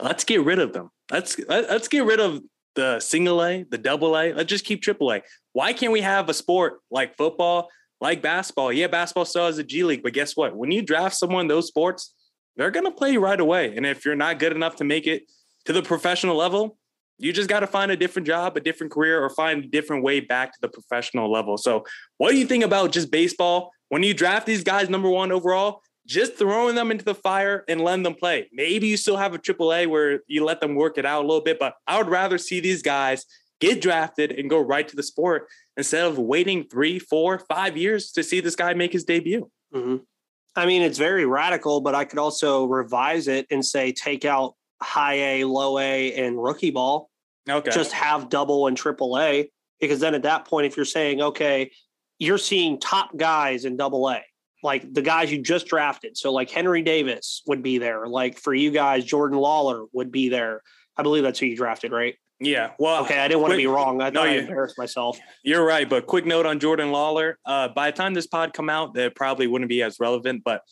Let's 0.00 0.24
get 0.24 0.42
rid 0.42 0.58
of 0.58 0.72
them. 0.72 0.90
Let's 1.10 1.38
let's 1.48 1.88
get 1.88 2.06
rid 2.06 2.18
of 2.18 2.40
the 2.76 2.98
single 3.00 3.44
A, 3.44 3.64
the 3.64 3.76
double 3.76 4.16
A. 4.16 4.32
Let's 4.32 4.48
just 4.48 4.64
keep 4.64 4.80
triple 4.80 5.12
A. 5.12 5.20
Why 5.52 5.74
can't 5.74 5.92
we 5.92 6.00
have 6.00 6.30
a 6.30 6.34
sport 6.34 6.80
like 6.90 7.18
football 7.18 7.68
like 8.00 8.22
basketball. 8.22 8.72
Yeah, 8.72 8.86
basketball 8.86 9.24
still 9.24 9.46
has 9.46 9.58
a 9.58 9.64
G 9.64 9.84
League, 9.84 10.02
but 10.02 10.12
guess 10.12 10.36
what? 10.36 10.56
When 10.56 10.70
you 10.70 10.82
draft 10.82 11.16
someone 11.16 11.48
those 11.48 11.68
sports, 11.68 12.14
they're 12.56 12.70
going 12.70 12.86
to 12.86 12.90
play 12.90 13.16
right 13.16 13.40
away. 13.40 13.76
And 13.76 13.86
if 13.86 14.04
you're 14.04 14.16
not 14.16 14.38
good 14.38 14.52
enough 14.52 14.76
to 14.76 14.84
make 14.84 15.06
it 15.06 15.30
to 15.66 15.72
the 15.72 15.82
professional 15.82 16.36
level, 16.36 16.78
you 17.18 17.32
just 17.32 17.48
got 17.48 17.60
to 17.60 17.66
find 17.66 17.90
a 17.90 17.96
different 17.96 18.26
job, 18.26 18.56
a 18.56 18.60
different 18.60 18.92
career, 18.92 19.22
or 19.22 19.28
find 19.28 19.64
a 19.64 19.68
different 19.68 20.02
way 20.02 20.20
back 20.20 20.52
to 20.54 20.58
the 20.62 20.68
professional 20.68 21.30
level. 21.30 21.58
So, 21.58 21.84
what 22.16 22.30
do 22.30 22.38
you 22.38 22.46
think 22.46 22.64
about 22.64 22.92
just 22.92 23.10
baseball? 23.10 23.70
When 23.90 24.02
you 24.02 24.14
draft 24.14 24.46
these 24.46 24.64
guys 24.64 24.88
number 24.88 25.10
one 25.10 25.30
overall, 25.30 25.82
just 26.06 26.36
throwing 26.36 26.74
them 26.74 26.90
into 26.90 27.04
the 27.04 27.14
fire 27.14 27.64
and 27.68 27.80
letting 27.80 28.02
them 28.02 28.14
play. 28.14 28.48
Maybe 28.52 28.86
you 28.86 28.96
still 28.96 29.16
have 29.16 29.34
a 29.34 29.38
triple 29.38 29.72
A 29.72 29.86
where 29.86 30.20
you 30.26 30.44
let 30.44 30.60
them 30.60 30.74
work 30.74 30.96
it 30.96 31.04
out 31.04 31.24
a 31.24 31.26
little 31.26 31.42
bit, 31.42 31.58
but 31.58 31.74
I 31.86 31.98
would 31.98 32.08
rather 32.08 32.38
see 32.38 32.60
these 32.60 32.82
guys 32.82 33.26
get 33.60 33.80
drafted 33.80 34.32
and 34.32 34.50
go 34.50 34.58
right 34.58 34.86
to 34.88 34.96
the 34.96 35.02
sport 35.02 35.46
instead 35.76 36.06
of 36.06 36.18
waiting 36.18 36.64
three, 36.64 36.98
four, 36.98 37.38
five 37.38 37.76
years 37.76 38.12
to 38.12 38.22
see 38.22 38.40
this 38.40 38.56
guy 38.56 38.74
make 38.74 38.92
his 38.92 39.04
debut. 39.04 39.50
Mm-hmm. 39.74 39.96
I 40.56 40.66
mean, 40.66 40.82
it's 40.82 40.98
very 40.98 41.26
radical, 41.26 41.80
but 41.80 41.94
I 41.94 42.04
could 42.04 42.18
also 42.18 42.64
revise 42.64 43.28
it 43.28 43.46
and 43.50 43.64
say 43.64 43.92
take 43.92 44.24
out 44.24 44.54
high 44.82 45.14
A, 45.14 45.44
low 45.44 45.78
A, 45.78 46.14
and 46.14 46.42
rookie 46.42 46.70
ball. 46.70 47.08
Okay. 47.48 47.70
Just 47.70 47.92
have 47.92 48.28
double 48.28 48.66
and 48.66 48.76
triple 48.76 49.18
A. 49.18 49.50
Because 49.80 50.00
then 50.00 50.14
at 50.14 50.22
that 50.22 50.44
point, 50.44 50.66
if 50.66 50.76
you're 50.76 50.84
saying, 50.84 51.22
okay, 51.22 51.70
you're 52.18 52.38
seeing 52.38 52.78
top 52.78 53.16
guys 53.16 53.64
in 53.64 53.76
double 53.76 54.10
A, 54.10 54.20
like 54.62 54.92
the 54.92 55.00
guys 55.00 55.32
you 55.32 55.40
just 55.40 55.66
drafted. 55.66 56.18
So 56.18 56.32
like 56.32 56.50
Henry 56.50 56.82
Davis 56.82 57.42
would 57.46 57.62
be 57.62 57.78
there. 57.78 58.06
Like 58.06 58.38
for 58.38 58.52
you 58.52 58.70
guys, 58.70 59.04
Jordan 59.04 59.38
Lawlar 59.38 59.86
would 59.92 60.12
be 60.12 60.28
there. 60.28 60.62
I 60.96 61.02
believe 61.02 61.22
that's 61.22 61.38
who 61.38 61.46
you 61.46 61.56
drafted, 61.56 61.92
right? 61.92 62.16
Yeah. 62.40 62.70
Well, 62.78 63.02
okay. 63.04 63.18
I 63.18 63.28
didn't 63.28 63.42
want 63.42 63.52
to 63.52 63.58
be 63.58 63.66
wrong. 63.66 64.00
I 64.00 64.10
no, 64.10 64.24
you, 64.24 64.40
embarrassed 64.40 64.78
myself. 64.78 65.18
You're 65.44 65.64
right. 65.64 65.88
But 65.88 66.06
quick 66.06 66.24
note 66.24 66.46
on 66.46 66.58
Jordan 66.58 66.88
Lawlar. 66.88 67.34
Uh, 67.44 67.68
by 67.68 67.90
the 67.90 67.96
time 67.96 68.14
this 68.14 68.26
pod 68.26 68.54
come 68.54 68.70
out, 68.70 68.94
that 68.94 69.14
probably 69.14 69.46
wouldn't 69.46 69.68
be 69.68 69.82
as 69.82 70.00
relevant. 70.00 70.42
But 70.42 70.62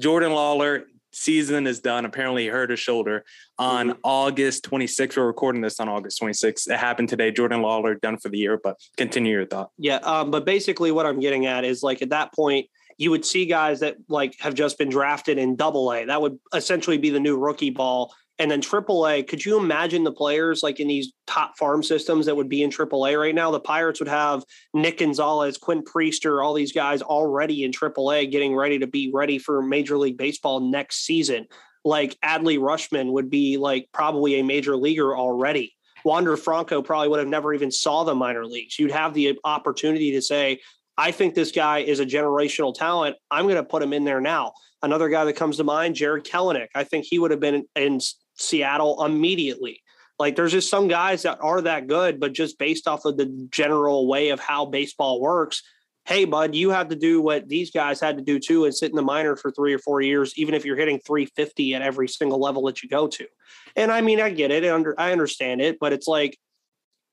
Jordan 0.00 0.32
Lawlar 0.32 0.84
season 1.12 1.66
is 1.66 1.80
done. 1.80 2.06
Apparently, 2.06 2.44
he 2.44 2.48
hurt 2.48 2.70
his 2.70 2.80
shoulder 2.80 3.24
on 3.58 3.90
mm-hmm. 3.90 3.98
August 4.04 4.68
26th. 4.70 5.18
We're 5.18 5.26
recording 5.26 5.60
this 5.60 5.78
on 5.80 5.88
August 5.88 6.20
26th. 6.20 6.70
It 6.70 6.78
happened 6.78 7.10
today. 7.10 7.30
Jordan 7.30 7.60
Lawlar 7.60 8.00
done 8.00 8.16
for 8.16 8.30
the 8.30 8.38
year. 8.38 8.58
But 8.62 8.76
continue 8.96 9.32
your 9.32 9.46
thought. 9.46 9.70
Yeah. 9.76 9.96
Um, 9.96 10.30
but 10.30 10.46
basically, 10.46 10.92
what 10.92 11.04
I'm 11.04 11.20
getting 11.20 11.44
at 11.44 11.64
is 11.64 11.82
like 11.82 12.00
at 12.00 12.10
that 12.10 12.32
point, 12.32 12.68
you 12.96 13.10
would 13.10 13.24
see 13.24 13.44
guys 13.44 13.80
that 13.80 13.96
like 14.08 14.34
have 14.40 14.54
just 14.54 14.78
been 14.78 14.88
drafted 14.88 15.36
in 15.36 15.56
Double 15.56 15.92
A. 15.92 16.06
That 16.06 16.22
would 16.22 16.38
essentially 16.54 16.96
be 16.96 17.10
the 17.10 17.20
new 17.20 17.36
rookie 17.36 17.70
ball 17.70 18.14
and 18.38 18.50
then 18.50 18.60
AAA. 18.60 19.26
Could 19.26 19.44
you 19.44 19.58
imagine 19.58 20.04
the 20.04 20.12
players 20.12 20.62
like 20.62 20.80
in 20.80 20.88
these 20.88 21.12
top 21.26 21.58
farm 21.58 21.82
systems 21.82 22.26
that 22.26 22.36
would 22.36 22.48
be 22.48 22.62
in 22.62 22.70
AAA 22.70 23.20
right 23.20 23.34
now? 23.34 23.50
The 23.50 23.60
Pirates 23.60 24.00
would 24.00 24.08
have 24.08 24.44
Nick 24.74 24.98
Gonzalez, 24.98 25.58
Quinn 25.58 25.82
Priester, 25.82 26.44
all 26.44 26.54
these 26.54 26.72
guys 26.72 27.02
already 27.02 27.64
in 27.64 27.72
AAA, 27.72 28.30
getting 28.30 28.54
ready 28.54 28.78
to 28.78 28.86
be 28.86 29.10
ready 29.12 29.38
for 29.38 29.62
Major 29.62 29.98
League 29.98 30.16
Baseball 30.16 30.60
next 30.60 31.04
season. 31.04 31.46
Like 31.84 32.16
Adley 32.24 32.58
Rutschman 32.58 33.12
would 33.12 33.30
be 33.30 33.56
like 33.56 33.88
probably 33.92 34.38
a 34.38 34.44
major 34.44 34.76
leaguer 34.76 35.16
already. 35.16 35.74
Wander 36.04 36.36
Franco 36.36 36.80
probably 36.80 37.08
would 37.08 37.18
have 37.18 37.28
never 37.28 37.52
even 37.54 37.70
saw 37.70 38.04
the 38.04 38.14
minor 38.14 38.46
leagues. 38.46 38.78
You'd 38.78 38.92
have 38.92 39.14
the 39.14 39.38
opportunity 39.44 40.12
to 40.12 40.22
say, 40.22 40.60
I 40.96 41.10
think 41.12 41.34
this 41.34 41.52
guy 41.52 41.78
is 41.78 42.00
a 42.00 42.06
generational 42.06 42.74
talent. 42.74 43.16
I'm 43.30 43.44
going 43.44 43.56
to 43.56 43.64
put 43.64 43.82
him 43.82 43.92
in 43.92 44.04
there 44.04 44.20
now. 44.20 44.52
Another 44.82 45.08
guy 45.08 45.24
that 45.24 45.34
comes 45.34 45.56
to 45.56 45.64
mind, 45.64 45.96
Jarred 45.96 46.24
Kelenic. 46.24 46.68
I 46.74 46.84
think 46.84 47.04
he 47.08 47.18
would 47.18 47.30
have 47.30 47.40
been 47.40 47.64
in 47.74 48.00
Seattle 48.38 49.04
immediately. 49.04 49.82
Like 50.18 50.34
there's 50.34 50.52
just 50.52 50.70
some 50.70 50.88
guys 50.88 51.22
that 51.22 51.38
are 51.40 51.60
that 51.62 51.86
good, 51.86 52.18
but 52.18 52.32
just 52.32 52.58
based 52.58 52.88
off 52.88 53.04
of 53.04 53.16
the 53.16 53.48
general 53.50 54.08
way 54.08 54.30
of 54.30 54.40
how 54.40 54.66
baseball 54.66 55.20
works, 55.20 55.62
hey, 56.06 56.24
bud, 56.24 56.54
you 56.54 56.70
have 56.70 56.88
to 56.88 56.96
do 56.96 57.20
what 57.20 57.48
these 57.48 57.70
guys 57.70 58.00
had 58.00 58.16
to 58.16 58.24
do 58.24 58.38
too 58.38 58.64
and 58.64 58.74
sit 58.74 58.90
in 58.90 58.96
the 58.96 59.02
minor 59.02 59.36
for 59.36 59.50
three 59.50 59.74
or 59.74 59.78
four 59.78 60.00
years, 60.00 60.32
even 60.36 60.54
if 60.54 60.64
you're 60.64 60.76
hitting 60.76 60.98
350 60.98 61.74
at 61.74 61.82
every 61.82 62.08
single 62.08 62.40
level 62.40 62.64
that 62.64 62.82
you 62.82 62.88
go 62.88 63.06
to. 63.06 63.26
And 63.76 63.92
I 63.92 64.00
mean, 64.00 64.20
I 64.20 64.30
get 64.30 64.50
it. 64.50 64.64
I 64.98 65.12
understand 65.12 65.60
it, 65.60 65.78
but 65.78 65.92
it's 65.92 66.08
like, 66.08 66.38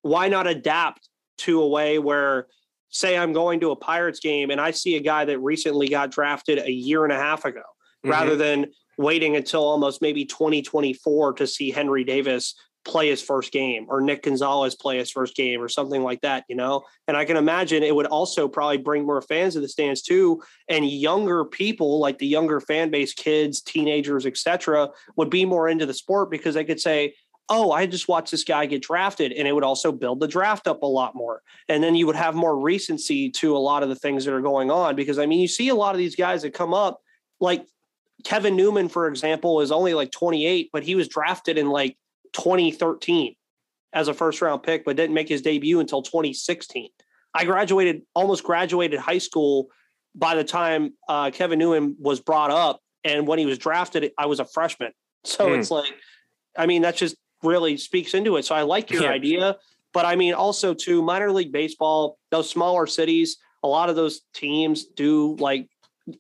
why 0.02 0.30
not 0.30 0.48
adapt 0.48 1.10
to 1.40 1.62
a 1.62 1.68
way 1.68 2.00
where 2.00 2.48
say 2.90 3.18
I'm 3.18 3.34
going 3.34 3.60
to 3.60 3.72
a 3.72 3.76
Pirates 3.76 4.22
game 4.22 4.50
and 4.50 4.62
I 4.62 4.72
see 4.72 4.96
a 4.96 5.02
guy 5.02 5.26
that 5.26 5.40
recently 5.40 5.90
got 5.90 6.12
drafted 6.12 6.60
a 6.60 6.72
year 6.72 7.04
and 7.04 7.12
a 7.12 7.18
half 7.18 7.44
ago, 7.44 7.60
mm-hmm. 7.60 8.12
rather 8.12 8.38
than 8.38 8.68
waiting 8.98 9.36
until 9.36 9.64
almost 9.64 10.02
maybe 10.02 10.26
2024 10.26 11.34
to 11.34 11.48
see 11.48 11.72
Henry 11.72 12.04
Davis 12.04 12.56
play 12.86 13.10
his 13.10 13.22
first 13.22 13.52
game 13.52 13.88
or 13.90 14.00
Nick 14.00 14.24
Gonzalez 14.24 14.76
play 14.76 15.00
his 15.00 15.12
first 15.12 15.36
game 15.36 15.62
or 15.62 15.68
something 15.68 16.04
like 16.04 16.22
that, 16.22 16.46
you 16.48 16.56
know? 16.56 16.84
And 17.08 17.18
I 17.18 17.26
can 17.26 17.36
imagine 17.36 17.84
it 17.84 17.96
would 17.96 18.06
also 18.06 18.48
probably 18.48 18.78
bring 18.78 19.06
more 19.06 19.22
fans 19.22 19.56
to 19.56 19.60
the 19.60 19.68
stands 19.68 20.04
too. 20.04 20.42
And 20.70 20.88
younger 20.88 21.44
people, 21.44 22.00
like 22.00 22.20
the 22.20 22.28
younger 22.28 22.62
fan 22.62 22.92
base, 22.92 23.14
kids, 23.14 23.62
teenagers, 23.62 24.26
etc., 24.26 24.90
would 25.18 25.32
be 25.32 25.46
more 25.46 25.68
into 25.68 25.88
the 25.88 25.94
sport 25.94 26.30
because 26.30 26.54
they 26.54 26.64
could 26.64 26.80
say, 26.80 27.16
oh, 27.50 27.72
I 27.72 27.86
just 27.86 28.08
watched 28.08 28.32
this 28.32 28.44
guy 28.44 28.66
get 28.66 28.82
drafted. 28.82 29.32
And 29.32 29.48
it 29.48 29.54
would 29.54 29.64
also 29.64 29.92
build 29.92 30.20
the 30.20 30.28
draft 30.28 30.68
up 30.68 30.84
a 30.84 30.88
lot 30.88 31.16
more. 31.16 31.42
And 31.68 31.84
then 31.84 31.96
you 31.96 32.08
would 32.08 32.16
have 32.16 32.36
more 32.36 32.58
recency 32.60 33.30
to 33.32 33.56
a 33.56 33.60
lot 33.60 33.84
of 33.84 33.90
the 33.90 33.96
things 33.96 34.26
that 34.26 34.34
are 34.34 34.42
going 34.42 34.72
on. 34.72 34.96
Because 34.96 35.20
I 35.20 35.26
mean, 35.26 35.40
you 35.40 35.48
see 35.48 35.70
a 35.70 35.76
lot 35.76 35.96
of 35.96 36.00
these 36.00 36.16
guys 36.16 36.44
that 36.44 36.54
come 36.54 36.74
up, 36.74 37.02
like 37.40 37.66
Kevin 38.26 38.56
Newman, 38.56 38.90
for 38.90 39.08
example, 39.08 39.62
is 39.62 39.72
only 39.72 39.94
like 39.94 40.12
28, 40.12 40.72
but 40.74 40.84
he 40.84 40.96
was 40.96 41.08
drafted 41.08 41.58
in 41.58 41.70
like 41.70 41.96
2013 42.34 43.36
as 43.94 44.08
a 44.08 44.14
first 44.14 44.42
round 44.42 44.64
pick, 44.64 44.84
but 44.84 44.98
didn't 44.98 45.14
make 45.14 45.30
his 45.30 45.42
debut 45.42 45.80
until 45.80 46.02
2016. 46.02 46.90
I 47.34 47.46
graduated, 47.46 48.02
almost 48.16 48.44
graduated 48.44 49.00
high 49.00 49.20
school 49.20 49.68
by 50.16 50.36
the 50.36 50.44
time 50.44 50.94
uh, 51.08 51.30
Kevin 51.32 51.60
Newman 51.60 51.96
was 52.00 52.20
brought 52.20 52.52
up. 52.52 52.82
And 53.04 53.28
when 53.28 53.38
he 53.38 53.46
was 53.46 53.60
drafted, 53.60 54.12
I 54.18 54.26
was 54.26 54.40
a 54.40 54.46
freshman. 54.46 54.92
So 55.24 55.50
mm. 55.50 55.60
it's 55.60 55.70
like, 55.70 55.94
I 56.58 56.66
mean, 56.66 56.82
that 56.82 56.96
just 56.96 57.16
really 57.44 57.78
speaks 57.78 58.16
into 58.16 58.38
it. 58.38 58.46
So 58.46 58.56
I 58.56 58.64
like 58.64 58.90
your 58.90 59.04
yeah. 59.04 59.10
idea. 59.10 59.58
But 59.94 60.06
I 60.06 60.16
mean, 60.16 60.34
also 60.34 60.74
to 60.74 61.02
minor 61.04 61.32
league 61.32 61.52
baseball, 61.52 62.18
those 62.32 62.50
smaller 62.50 62.88
cities, 62.88 63.38
a 63.64 63.68
lot 63.68 63.90
of 63.90 63.96
those 63.96 64.22
teams 64.34 64.86
do 64.86 65.36
like 65.40 65.70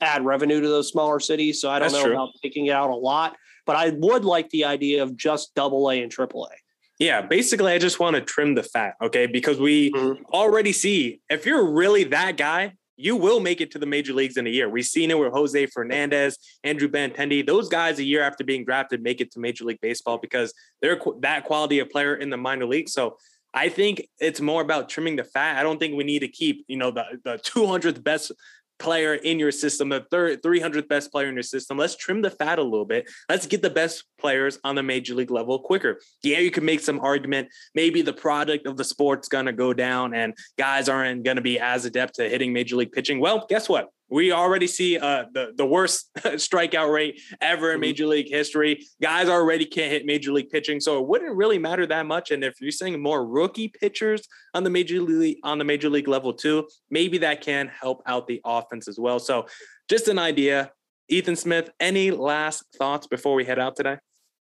add 0.02 0.26
revenue 0.26 0.62
to 0.62 0.68
those 0.68 0.90
smaller 0.90 1.20
cities. 1.20 1.62
So 1.62 1.70
I 1.70 1.80
don't 1.80 1.92
That's 1.92 2.04
know 2.04 2.10
true. 2.10 2.14
about 2.14 2.30
taking 2.42 2.68
it 2.68 2.72
out 2.72 2.90
a 2.90 2.96
lot, 2.96 3.36
but 3.66 3.76
I 3.76 3.92
would 3.92 4.26
like 4.26 4.50
the 4.50 4.66
idea 4.66 5.04
of 5.04 5.16
just 5.16 5.54
double 5.56 5.90
A 5.90 6.02
and 6.02 6.12
triple 6.12 6.46
A. 6.46 6.56
Yeah, 6.98 7.22
basically, 7.22 7.74
I 7.74 7.78
just 7.78 8.00
want 8.00 8.16
to 8.16 8.22
trim 8.22 8.56
the 8.56 8.64
fat, 8.64 8.96
okay? 9.02 9.28
Because 9.28 9.60
we 9.60 9.92
mm-hmm. 9.92 10.24
already 10.34 10.72
see 10.72 11.20
if 11.30 11.46
you're 11.46 11.74
really 11.74 12.06
that 12.06 12.38
guy, 12.38 12.74
you 12.98 13.18
will 13.18 13.42
make 13.42 13.60
it 13.60 13.72
to 13.72 13.80
the 13.80 13.86
major 13.86 14.14
leagues 14.14 14.38
in 14.38 14.48
a 14.48 14.50
year. 14.50 14.70
We've 14.70 14.86
seen 14.86 15.12
it 15.12 15.20
with 15.20 15.34
Jose 15.34 15.66
Fernandez, 15.68 16.38
Andrew 16.64 16.88
Benintendi. 16.88 17.46
Those 17.46 17.68
guys, 17.68 18.00
a 18.00 18.04
year 18.04 18.22
after 18.22 18.46
being 18.46 18.64
drafted, 18.64 19.04
make 19.04 19.20
it 19.20 19.32
to 19.32 19.40
Major 19.40 19.66
League 19.66 19.82
Baseball 19.82 20.18
because 20.18 20.54
they're 20.82 21.00
that 21.20 21.44
quality 21.44 21.80
of 21.80 21.90
player 21.90 22.16
in 22.16 22.30
the 22.30 22.38
minor 22.38 22.66
league. 22.66 22.88
So 22.88 23.18
I 23.54 23.68
think 23.70 24.08
it's 24.20 24.40
more 24.40 24.62
about 24.62 24.88
trimming 24.88 25.18
the 25.18 25.26
fat. 25.26 25.58
I 25.58 25.64
don't 25.64 25.80
think 25.80 25.96
we 25.96 26.06
need 26.06 26.20
to 26.20 26.28
keep, 26.30 26.64
you 26.68 26.78
know, 26.78 26.92
the 26.92 27.06
the 27.24 27.38
200th 27.38 28.02
best 28.04 28.32
player 28.80 29.14
in 29.16 29.40
your 29.40 29.52
system, 29.52 29.90
the 29.90 30.06
third 30.12 30.42
300th 30.42 30.88
best 30.88 31.12
player 31.12 31.28
in 31.28 31.34
your 31.34 31.44
system. 31.44 31.78
Let's 31.78 31.96
trim 31.96 32.22
the 32.22 32.30
fat 32.30 32.60
a 32.60 32.64
little 32.64 32.86
bit. 32.86 33.10
Let's 33.30 33.48
get 33.48 33.62
the 33.62 33.70
best 33.70 34.04
players 34.20 34.60
on 34.64 34.76
the 34.76 34.84
major 34.84 35.16
league 35.16 35.32
level 35.32 35.60
quicker. 35.60 36.00
Yeah, 36.24 36.40
you 36.40 36.52
can 36.52 36.66
make 36.66 36.80
some 36.80 37.00
argument. 37.00 37.50
Maybe 37.74 38.02
the 38.02 38.14
product 38.14 38.68
of 38.68 38.78
the 38.78 38.84
sport's 38.84 39.28
going 39.28 39.46
to 39.46 39.54
go 39.54 39.74
down 39.74 40.14
and 40.14 40.34
guys 40.58 40.90
aren't 40.90 41.24
going 41.24 41.38
to 41.38 41.42
be 41.42 41.60
as 41.60 41.86
adept 41.86 42.16
to 42.16 42.30
hitting 42.30 42.54
major 42.54 42.76
league 42.76 42.92
pitching. 42.92 43.20
Well, 43.20 43.46
guess 43.50 43.70
what? 43.70 43.90
We 44.10 44.32
already 44.32 44.68
see 44.68 44.98
uh, 44.98 45.26
the 45.34 45.54
the 45.56 45.66
worst 45.66 46.10
strikeout 46.18 46.94
rate 46.94 47.20
ever 47.42 47.72
in 47.72 47.76
mm-hmm. 47.76 47.82
Major 47.82 48.08
League 48.08 48.30
history. 48.30 48.86
Guys 49.02 49.30
already 49.30 49.66
can't 49.66 49.92
hit 49.92 50.06
Major 50.06 50.32
League 50.32 50.50
pitching, 50.50 50.80
so 50.80 51.00
it 51.00 51.08
wouldn't 51.08 51.36
really 51.36 51.58
matter 51.58 51.86
that 51.88 52.06
much. 52.06 52.32
And 52.32 52.44
if 52.44 52.62
you're 52.62 52.72
seeing 52.72 53.02
more 53.02 53.26
rookie 53.26 53.68
pitchers 53.68 54.28
on 54.54 54.64
the 54.64 54.70
Major 54.70 55.02
League 55.02 55.38
on 55.44 55.58
the 55.58 55.64
Major 55.64 55.90
League 55.90 56.08
level 56.08 56.34
too, 56.34 56.68
maybe 56.90 57.18
that 57.20 57.42
can 57.42 57.68
help 57.68 58.04
out 58.06 58.28
the 58.28 58.42
offense 58.46 58.88
as 58.88 59.00
well. 59.00 59.20
So, 59.20 59.48
just 59.90 60.08
an 60.08 60.20
idea. 60.20 60.72
Ethan 61.08 61.36
Smith, 61.36 61.70
any 61.80 62.10
last 62.10 62.64
thoughts 62.78 63.06
before 63.06 63.36
we 63.36 63.46
head 63.46 63.60
out 63.60 63.76
today? 63.76 63.98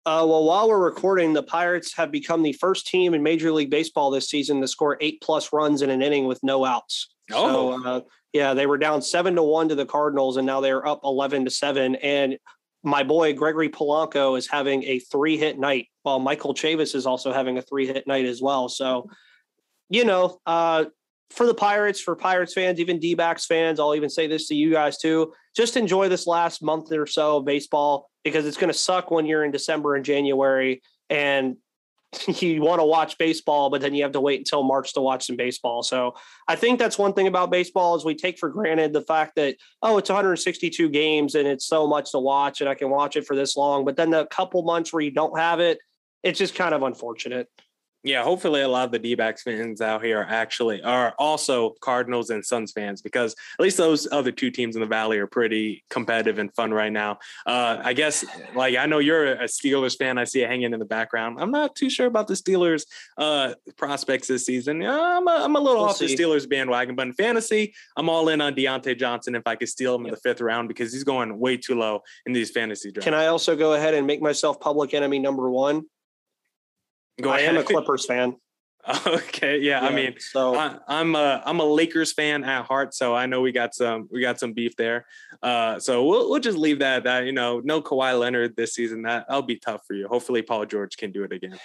Uh, 0.06 0.24
well, 0.26 0.44
while 0.44 0.68
we're 0.68 0.84
recording, 0.84 1.32
the 1.32 1.42
Pirates 1.42 1.94
have 1.96 2.10
become 2.10 2.42
the 2.42 2.52
first 2.52 2.86
team 2.86 3.14
in 3.14 3.22
Major 3.22 3.50
League 3.50 3.70
Baseball 3.70 4.10
this 4.10 4.28
season 4.28 4.60
to 4.60 4.68
score 4.68 4.98
eight 5.00 5.22
plus 5.22 5.50
runs 5.50 5.80
in 5.80 5.88
an 5.88 6.02
inning 6.02 6.26
with 6.26 6.40
no 6.42 6.64
outs. 6.64 7.14
Oh, 7.32 7.82
so, 7.82 7.88
uh, 7.88 8.00
yeah, 8.34 8.52
they 8.52 8.66
were 8.66 8.76
down 8.76 9.00
seven 9.00 9.36
to 9.36 9.42
one 9.42 9.68
to 9.68 9.76
the 9.76 9.86
Cardinals, 9.86 10.36
and 10.36 10.44
now 10.44 10.60
they're 10.60 10.86
up 10.86 11.00
eleven 11.04 11.44
to 11.44 11.50
seven. 11.50 11.94
And 11.94 12.36
my 12.82 13.04
boy 13.04 13.32
Gregory 13.32 13.68
Polanco 13.68 14.36
is 14.36 14.48
having 14.48 14.82
a 14.82 14.98
three 14.98 15.38
hit 15.38 15.56
night, 15.58 15.86
while 16.02 16.18
Michael 16.18 16.52
Chavis 16.52 16.96
is 16.96 17.06
also 17.06 17.32
having 17.32 17.56
a 17.56 17.62
three 17.62 17.86
hit 17.86 18.06
night 18.08 18.26
as 18.26 18.42
well. 18.42 18.68
So, 18.68 19.08
you 19.88 20.04
know, 20.04 20.40
uh, 20.46 20.86
for 21.30 21.46
the 21.46 21.54
Pirates, 21.54 22.00
for 22.00 22.16
Pirates 22.16 22.52
fans, 22.52 22.80
even 22.80 22.98
D 22.98 23.14
backs 23.14 23.46
fans, 23.46 23.78
I'll 23.78 23.94
even 23.94 24.10
say 24.10 24.26
this 24.26 24.48
to 24.48 24.54
you 24.54 24.72
guys 24.72 24.98
too. 24.98 25.32
Just 25.56 25.76
enjoy 25.76 26.08
this 26.08 26.26
last 26.26 26.60
month 26.60 26.90
or 26.92 27.06
so 27.06 27.36
of 27.36 27.44
baseball 27.44 28.10
because 28.24 28.46
it's 28.46 28.56
going 28.56 28.72
to 28.72 28.78
suck 28.78 29.12
when 29.12 29.26
you're 29.26 29.44
in 29.44 29.52
December 29.52 29.94
and 29.94 30.04
January 30.04 30.82
and 31.08 31.56
you 32.42 32.62
want 32.62 32.80
to 32.80 32.84
watch 32.84 33.18
baseball, 33.18 33.70
but 33.70 33.80
then 33.80 33.94
you 33.94 34.02
have 34.02 34.12
to 34.12 34.20
wait 34.20 34.38
until 34.38 34.62
March 34.62 34.92
to 34.94 35.00
watch 35.00 35.26
some 35.26 35.36
baseball. 35.36 35.82
So 35.82 36.14
I 36.48 36.56
think 36.56 36.78
that's 36.78 36.98
one 36.98 37.12
thing 37.12 37.26
about 37.26 37.50
baseball 37.50 37.94
is 37.96 38.04
we 38.04 38.14
take 38.14 38.38
for 38.38 38.48
granted 38.48 38.92
the 38.92 39.02
fact 39.02 39.36
that 39.36 39.56
oh, 39.82 39.98
it's 39.98 40.10
162 40.10 40.88
games 40.88 41.34
and 41.34 41.46
it's 41.46 41.66
so 41.66 41.86
much 41.86 42.12
to 42.12 42.18
watch 42.18 42.60
and 42.60 42.68
I 42.68 42.74
can 42.74 42.90
watch 42.90 43.16
it 43.16 43.26
for 43.26 43.36
this 43.36 43.56
long. 43.56 43.84
But 43.84 43.96
then 43.96 44.10
the 44.10 44.26
couple 44.26 44.62
months 44.62 44.92
where 44.92 45.02
you 45.02 45.10
don't 45.10 45.38
have 45.38 45.60
it, 45.60 45.78
it's 46.22 46.38
just 46.38 46.54
kind 46.54 46.74
of 46.74 46.82
unfortunate 46.82 47.48
yeah, 48.04 48.22
hopefully 48.22 48.60
a 48.60 48.68
lot 48.68 48.84
of 48.84 48.92
the 48.92 48.98
D-backs 48.98 49.42
fans 49.42 49.80
out 49.80 50.04
here 50.04 50.20
are 50.20 50.28
actually 50.28 50.82
are 50.82 51.14
also 51.18 51.70
Cardinals 51.80 52.28
and 52.28 52.44
Suns 52.44 52.70
fans 52.70 53.00
because 53.00 53.34
at 53.58 53.62
least 53.62 53.78
those 53.78 54.06
other 54.12 54.30
two 54.30 54.50
teams 54.50 54.76
in 54.76 54.82
the 54.82 54.86
Valley 54.86 55.18
are 55.18 55.26
pretty 55.26 55.82
competitive 55.88 56.38
and 56.38 56.54
fun 56.54 56.72
right 56.72 56.92
now. 56.92 57.18
Uh, 57.46 57.78
I 57.82 57.94
guess 57.94 58.22
like 58.54 58.76
I 58.76 58.84
know 58.84 58.98
you're 58.98 59.32
a 59.32 59.44
Steelers 59.44 59.96
fan. 59.96 60.18
I 60.18 60.24
see 60.24 60.42
it 60.42 60.50
hanging 60.50 60.74
in 60.74 60.78
the 60.78 60.84
background. 60.84 61.38
I'm 61.40 61.50
not 61.50 61.74
too 61.74 61.88
sure 61.88 62.06
about 62.06 62.28
the 62.28 62.34
Steelers 62.34 62.84
uh, 63.16 63.54
prospects 63.78 64.28
this 64.28 64.44
season. 64.44 64.82
I'm 64.82 65.26
a, 65.26 65.40
I'm 65.42 65.56
a 65.56 65.60
little 65.60 65.80
we'll 65.80 65.90
off 65.90 65.96
see. 65.96 66.14
the 66.14 66.22
Steelers 66.22 66.46
bandwagon, 66.46 66.94
but 66.94 67.06
in 67.06 67.14
fantasy, 67.14 67.74
I'm 67.96 68.10
all 68.10 68.28
in 68.28 68.42
on 68.42 68.54
Diontae 68.54 68.98
Johnson 68.98 69.34
if 69.34 69.46
I 69.46 69.56
could 69.56 69.70
steal 69.70 69.94
him 69.94 70.02
yep. 70.02 70.08
in 70.08 70.14
the 70.14 70.20
fifth 70.20 70.42
round 70.42 70.68
because 70.68 70.92
he's 70.92 71.04
going 71.04 71.38
way 71.38 71.56
too 71.56 71.74
low 71.74 72.02
in 72.26 72.34
these 72.34 72.50
fantasy 72.50 72.92
drafts. 72.92 73.06
Can 73.06 73.14
I 73.14 73.26
also 73.26 73.56
go 73.56 73.72
ahead 73.72 73.94
and 73.94 74.06
make 74.06 74.20
myself 74.20 74.60
public 74.60 74.92
enemy 74.92 75.18
number 75.18 75.50
one? 75.50 75.84
Go 77.20 77.30
I 77.30 77.38
ahead. 77.38 77.56
am 77.56 77.60
a 77.60 77.64
Clippers 77.64 78.06
fan. 78.06 78.36
Okay, 79.06 79.60
yeah, 79.60 79.80
yeah 79.80 79.88
I 79.88 79.94
mean, 79.94 80.14
so 80.18 80.54
I, 80.56 80.78
am 80.88 81.14
a 81.16 81.42
I'm 81.46 81.60
a 81.60 81.64
Lakers 81.64 82.12
fan 82.12 82.44
at 82.44 82.66
heart, 82.66 82.94
so 82.94 83.14
I 83.14 83.24
know 83.24 83.40
we 83.40 83.50
got 83.50 83.74
some 83.74 84.08
we 84.12 84.20
got 84.20 84.38
some 84.38 84.52
beef 84.52 84.76
there. 84.76 85.06
Uh, 85.42 85.78
so 85.80 86.04
we'll 86.04 86.28
we'll 86.28 86.40
just 86.40 86.58
leave 86.58 86.80
that 86.80 87.04
that 87.04 87.24
you 87.24 87.32
know 87.32 87.60
no 87.60 87.80
Kawhi 87.80 88.18
Leonard 88.18 88.56
this 88.56 88.74
season. 88.74 89.02
That 89.02 89.24
that'll 89.26 89.42
be 89.42 89.56
tough 89.56 89.82
for 89.86 89.94
you. 89.94 90.06
Hopefully, 90.06 90.42
Paul 90.42 90.66
George 90.66 90.98
can 90.98 91.12
do 91.12 91.24
it 91.24 91.32
again. 91.32 91.58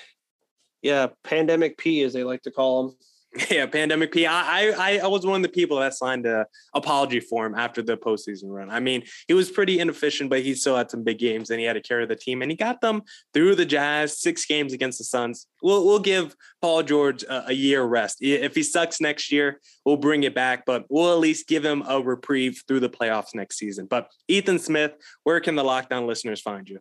Yeah, 0.82 1.08
pandemic 1.26 1.78
P 1.78 2.04
as 2.04 2.14
they 2.14 2.24
like 2.24 2.44
to 2.44 2.52
call 2.52 2.88
him. 2.88 2.96
Yeah, 3.52 3.68
pandemic 3.68 4.12
P. 4.12 4.26
I, 4.26 4.70
I 4.72 5.00
I 5.04 5.08
was 5.08 5.26
one 5.26 5.38
of 5.38 5.44
the 5.44 5.50
people 5.50 5.80
that 5.80 5.94
signed 5.94 6.26
a 6.26 6.48
apology 6.74 7.20
form 7.20 7.54
after 7.56 7.82
the 7.82 7.96
postseason 7.96 8.46
run. 8.46 8.70
I 8.70 8.80
mean, 8.80 9.04
he 9.28 9.34
was 9.34 9.52
pretty 9.52 9.80
inefficient, 9.80 10.30
but 10.30 10.42
he 10.42 10.56
still 10.56 10.76
had 10.76 10.90
some 10.90 11.04
big 11.04 11.20
games 11.20 11.50
and 11.50 11.60
he 11.60 11.66
had 11.66 11.74
to 11.74 11.82
carry 11.82 12.06
the 12.08 12.16
team 12.16 12.42
and 12.42 12.50
he 12.50 12.58
got 12.58 12.82
them 12.82 13.04
through 13.34 13.56
the 13.56 13.66
Jazz, 13.66 14.20
six 14.20 14.46
games 14.46 14.74
against 14.74 14.98
the 14.98 15.04
Suns. 15.04 15.48
We'll 15.62 15.86
we'll 15.86 16.00
give 16.00 16.36
Paul 16.62 16.82
George 16.84 17.24
a, 17.24 17.50
a 17.50 17.54
year 17.54 17.84
rest. 17.84 18.18
If 18.22 18.56
he 18.56 18.64
sucks 18.64 19.00
next 19.00 19.32
year, 19.32 19.60
we'll 19.86 19.98
bring 19.98 20.24
it 20.24 20.34
back, 20.34 20.66
but 20.66 20.86
we'll 20.90 21.14
at 21.14 21.20
least 21.20 21.48
give 21.48 21.64
him 21.64 21.84
a 21.88 22.02
reprieve 22.02 22.64
through 22.68 22.80
the 22.80 22.90
playoffs 22.90 23.36
next 23.36 23.58
season. 23.58 23.86
But 23.86 24.10
Ethan 24.28 24.58
Smith, 24.58 24.94
where 25.24 25.40
can 25.40 25.56
the 25.56 25.64
lockdown 25.64 26.08
listeners 26.08 26.42
find 26.42 26.68
you? 26.68 26.80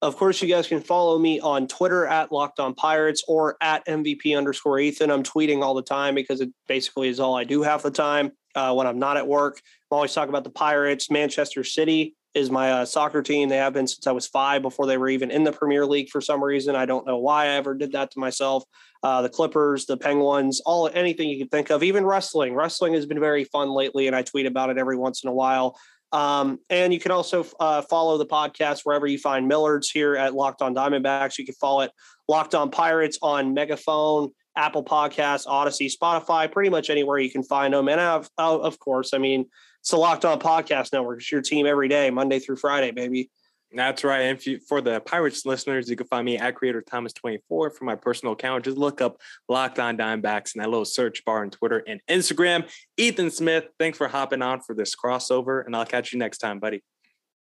Of 0.00 0.16
course, 0.16 0.40
you 0.40 0.48
guys 0.48 0.68
can 0.68 0.80
follow 0.80 1.18
me 1.18 1.40
on 1.40 1.66
Twitter 1.66 2.06
at 2.06 2.30
Locked 2.30 2.60
On 2.60 2.72
Pirates 2.72 3.24
or 3.26 3.56
at 3.60 3.84
MVP 3.86 4.36
underscore 4.36 4.78
Ethan. 4.78 5.10
I'm 5.10 5.24
tweeting 5.24 5.62
all 5.62 5.74
the 5.74 5.82
time 5.82 6.14
because 6.14 6.40
it 6.40 6.50
basically 6.68 7.08
is 7.08 7.18
all 7.18 7.34
I 7.34 7.42
do 7.42 7.62
half 7.62 7.82
the 7.82 7.90
time 7.90 8.30
uh, 8.54 8.72
when 8.74 8.86
I'm 8.86 9.00
not 9.00 9.16
at 9.16 9.26
work. 9.26 9.60
I'm 9.90 9.96
always 9.96 10.14
talking 10.14 10.28
about 10.28 10.44
the 10.44 10.50
Pirates. 10.50 11.10
Manchester 11.10 11.64
City 11.64 12.14
is 12.32 12.48
my 12.48 12.70
uh, 12.70 12.84
soccer 12.84 13.22
team. 13.22 13.48
They 13.48 13.56
have 13.56 13.72
been 13.72 13.88
since 13.88 14.06
I 14.06 14.12
was 14.12 14.28
five 14.28 14.62
before 14.62 14.86
they 14.86 14.98
were 14.98 15.08
even 15.08 15.32
in 15.32 15.42
the 15.42 15.50
Premier 15.50 15.84
League 15.84 16.10
for 16.10 16.20
some 16.20 16.44
reason. 16.44 16.76
I 16.76 16.86
don't 16.86 17.06
know 17.06 17.18
why 17.18 17.46
I 17.46 17.56
ever 17.56 17.74
did 17.74 17.92
that 17.92 18.12
to 18.12 18.20
myself. 18.20 18.62
Uh, 19.02 19.22
the 19.22 19.28
Clippers, 19.28 19.86
the 19.86 19.96
Penguins, 19.96 20.60
all 20.64 20.88
anything 20.92 21.28
you 21.28 21.38
can 21.38 21.48
think 21.48 21.70
of, 21.70 21.82
even 21.82 22.04
wrestling. 22.04 22.54
Wrestling 22.54 22.94
has 22.94 23.06
been 23.06 23.20
very 23.20 23.44
fun 23.44 23.70
lately, 23.70 24.06
and 24.06 24.14
I 24.14 24.22
tweet 24.22 24.46
about 24.46 24.70
it 24.70 24.78
every 24.78 24.96
once 24.96 25.24
in 25.24 25.28
a 25.28 25.34
while. 25.34 25.76
Um, 26.12 26.58
and 26.70 26.92
you 26.92 27.00
can 27.00 27.10
also 27.10 27.46
uh, 27.60 27.82
follow 27.82 28.16
the 28.16 28.26
podcast 28.26 28.80
wherever 28.84 29.06
you 29.06 29.18
find 29.18 29.50
Millards 29.50 29.86
here 29.92 30.16
at 30.16 30.34
Locked 30.34 30.62
On 30.62 30.74
Diamondbacks. 30.74 31.38
You 31.38 31.44
can 31.44 31.54
follow 31.54 31.82
it 31.82 31.90
Locked 32.28 32.54
On 32.54 32.70
Pirates 32.70 33.18
on 33.22 33.52
Megaphone, 33.54 34.30
Apple 34.56 34.84
Podcasts, 34.84 35.46
Odyssey, 35.46 35.88
Spotify, 35.88 36.50
pretty 36.50 36.70
much 36.70 36.90
anywhere 36.90 37.18
you 37.18 37.30
can 37.30 37.42
find 37.42 37.74
them. 37.74 37.88
And 37.88 38.00
of, 38.00 38.28
of 38.38 38.78
course, 38.78 39.12
I 39.14 39.18
mean, 39.18 39.46
it's 39.80 39.90
the 39.90 39.96
Locked 39.96 40.24
On 40.24 40.38
Podcast 40.40 40.92
Network. 40.92 41.20
It's 41.20 41.30
your 41.30 41.42
team 41.42 41.66
every 41.66 41.88
day, 41.88 42.10
Monday 42.10 42.38
through 42.38 42.56
Friday, 42.56 42.90
baby. 42.90 43.30
That's 43.72 44.02
right. 44.02 44.22
And 44.22 44.46
you, 44.46 44.60
for 44.60 44.80
the 44.80 45.00
Pirates 45.00 45.44
listeners, 45.44 45.90
you 45.90 45.96
can 45.96 46.06
find 46.06 46.24
me 46.24 46.38
at 46.38 46.54
Creator 46.54 46.82
Thomas 46.82 47.12
24 47.12 47.70
for 47.70 47.84
my 47.84 47.96
personal 47.96 48.32
account. 48.32 48.64
Just 48.64 48.78
look 48.78 49.02
up 49.02 49.20
Locked 49.48 49.78
On 49.78 49.96
Diamondbacks 49.96 50.54
in 50.54 50.60
that 50.60 50.70
little 50.70 50.86
search 50.86 51.22
bar 51.24 51.42
on 51.42 51.50
Twitter 51.50 51.84
and 51.86 52.00
Instagram. 52.08 52.66
Ethan 52.96 53.30
Smith, 53.30 53.66
thanks 53.78 53.98
for 53.98 54.08
hopping 54.08 54.40
on 54.40 54.60
for 54.60 54.74
this 54.74 54.96
crossover, 54.96 55.66
and 55.66 55.76
I'll 55.76 55.84
catch 55.84 56.14
you 56.14 56.18
next 56.18 56.38
time, 56.38 56.60
buddy. 56.60 56.82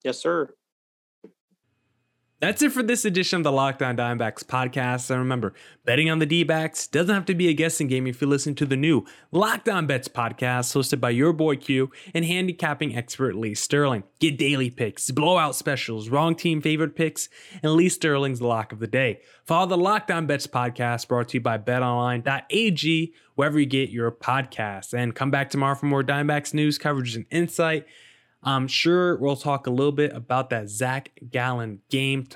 Yes, 0.03 0.19
sir. 0.19 0.55
That's 2.45 2.61
it 2.61 2.73
for 2.73 2.83
this 2.83 3.07
edition 3.07 3.39
of 3.39 3.45
the 3.45 3.51
Lockdown 3.51 3.89
On 3.89 3.97
Diamondbacks 3.97 4.45
podcast. 4.45 5.09
And 5.09 5.19
remember, 5.19 5.55
betting 5.87 6.11
on 6.11 6.19
the 6.19 6.27
D 6.27 6.45
backs 6.45 6.87
doesn't 6.87 7.15
have 7.15 7.25
to 7.25 7.35
be 7.35 7.49
a 7.49 7.55
guessing 7.55 7.87
game 7.87 8.07
if 8.07 8.21
you 8.21 8.27
listen 8.27 8.55
to 8.57 8.67
the 8.67 8.77
new 8.77 9.07
Lockdown 9.33 9.87
Bets 9.87 10.09
podcast 10.09 10.75
hosted 10.75 11.01
by 11.01 11.09
your 11.09 11.33
boy 11.33 11.57
Q 11.57 11.91
and 12.13 12.23
handicapping 12.23 12.95
expert 12.95 13.35
Lee 13.35 13.55
Sterling. 13.55 14.05
Get 14.21 14.37
daily 14.37 14.69
picks, 14.69 15.11
blowout 15.11 15.57
specials, 15.57 16.11
wrong 16.11 16.35
team 16.35 16.61
favorite 16.61 16.95
picks, 16.95 17.31
and 17.63 17.73
Lee 17.73 17.89
Sterling's 17.89 18.43
lock 18.43 18.73
of 18.73 18.79
the 18.79 18.89
day. 18.89 19.23
Follow 19.47 19.67
the 19.67 19.79
Lockdown 19.79 20.27
Bets 20.27 20.47
podcast 20.47 21.09
brought 21.09 21.29
to 21.29 21.39
you 21.39 21.41
by 21.41 21.57
betonline.ag, 21.57 23.15
wherever 23.37 23.59
you 23.59 23.65
get 23.65 23.89
your 23.89 24.13
podcasts. 24.13 24.93
And 24.93 25.15
come 25.15 25.31
back 25.31 25.49
tomorrow 25.49 25.77
for 25.77 25.87
more 25.87 26.03
Diamondbacks 26.03 26.53
news, 26.53 26.77
coverage, 26.77 27.17
and 27.17 27.25
insight. 27.31 27.87
I'm 28.45 28.69
sure 28.69 29.17
we'll 29.17 29.37
talk 29.37 29.67
a 29.67 29.71
little 29.71 29.93
bit 29.93 30.13
about 30.13 30.51
that 30.51 30.69
Zach 30.69 31.11
Gallen 31.31 31.81
game 31.91 32.25
tomorrow. 32.27 32.33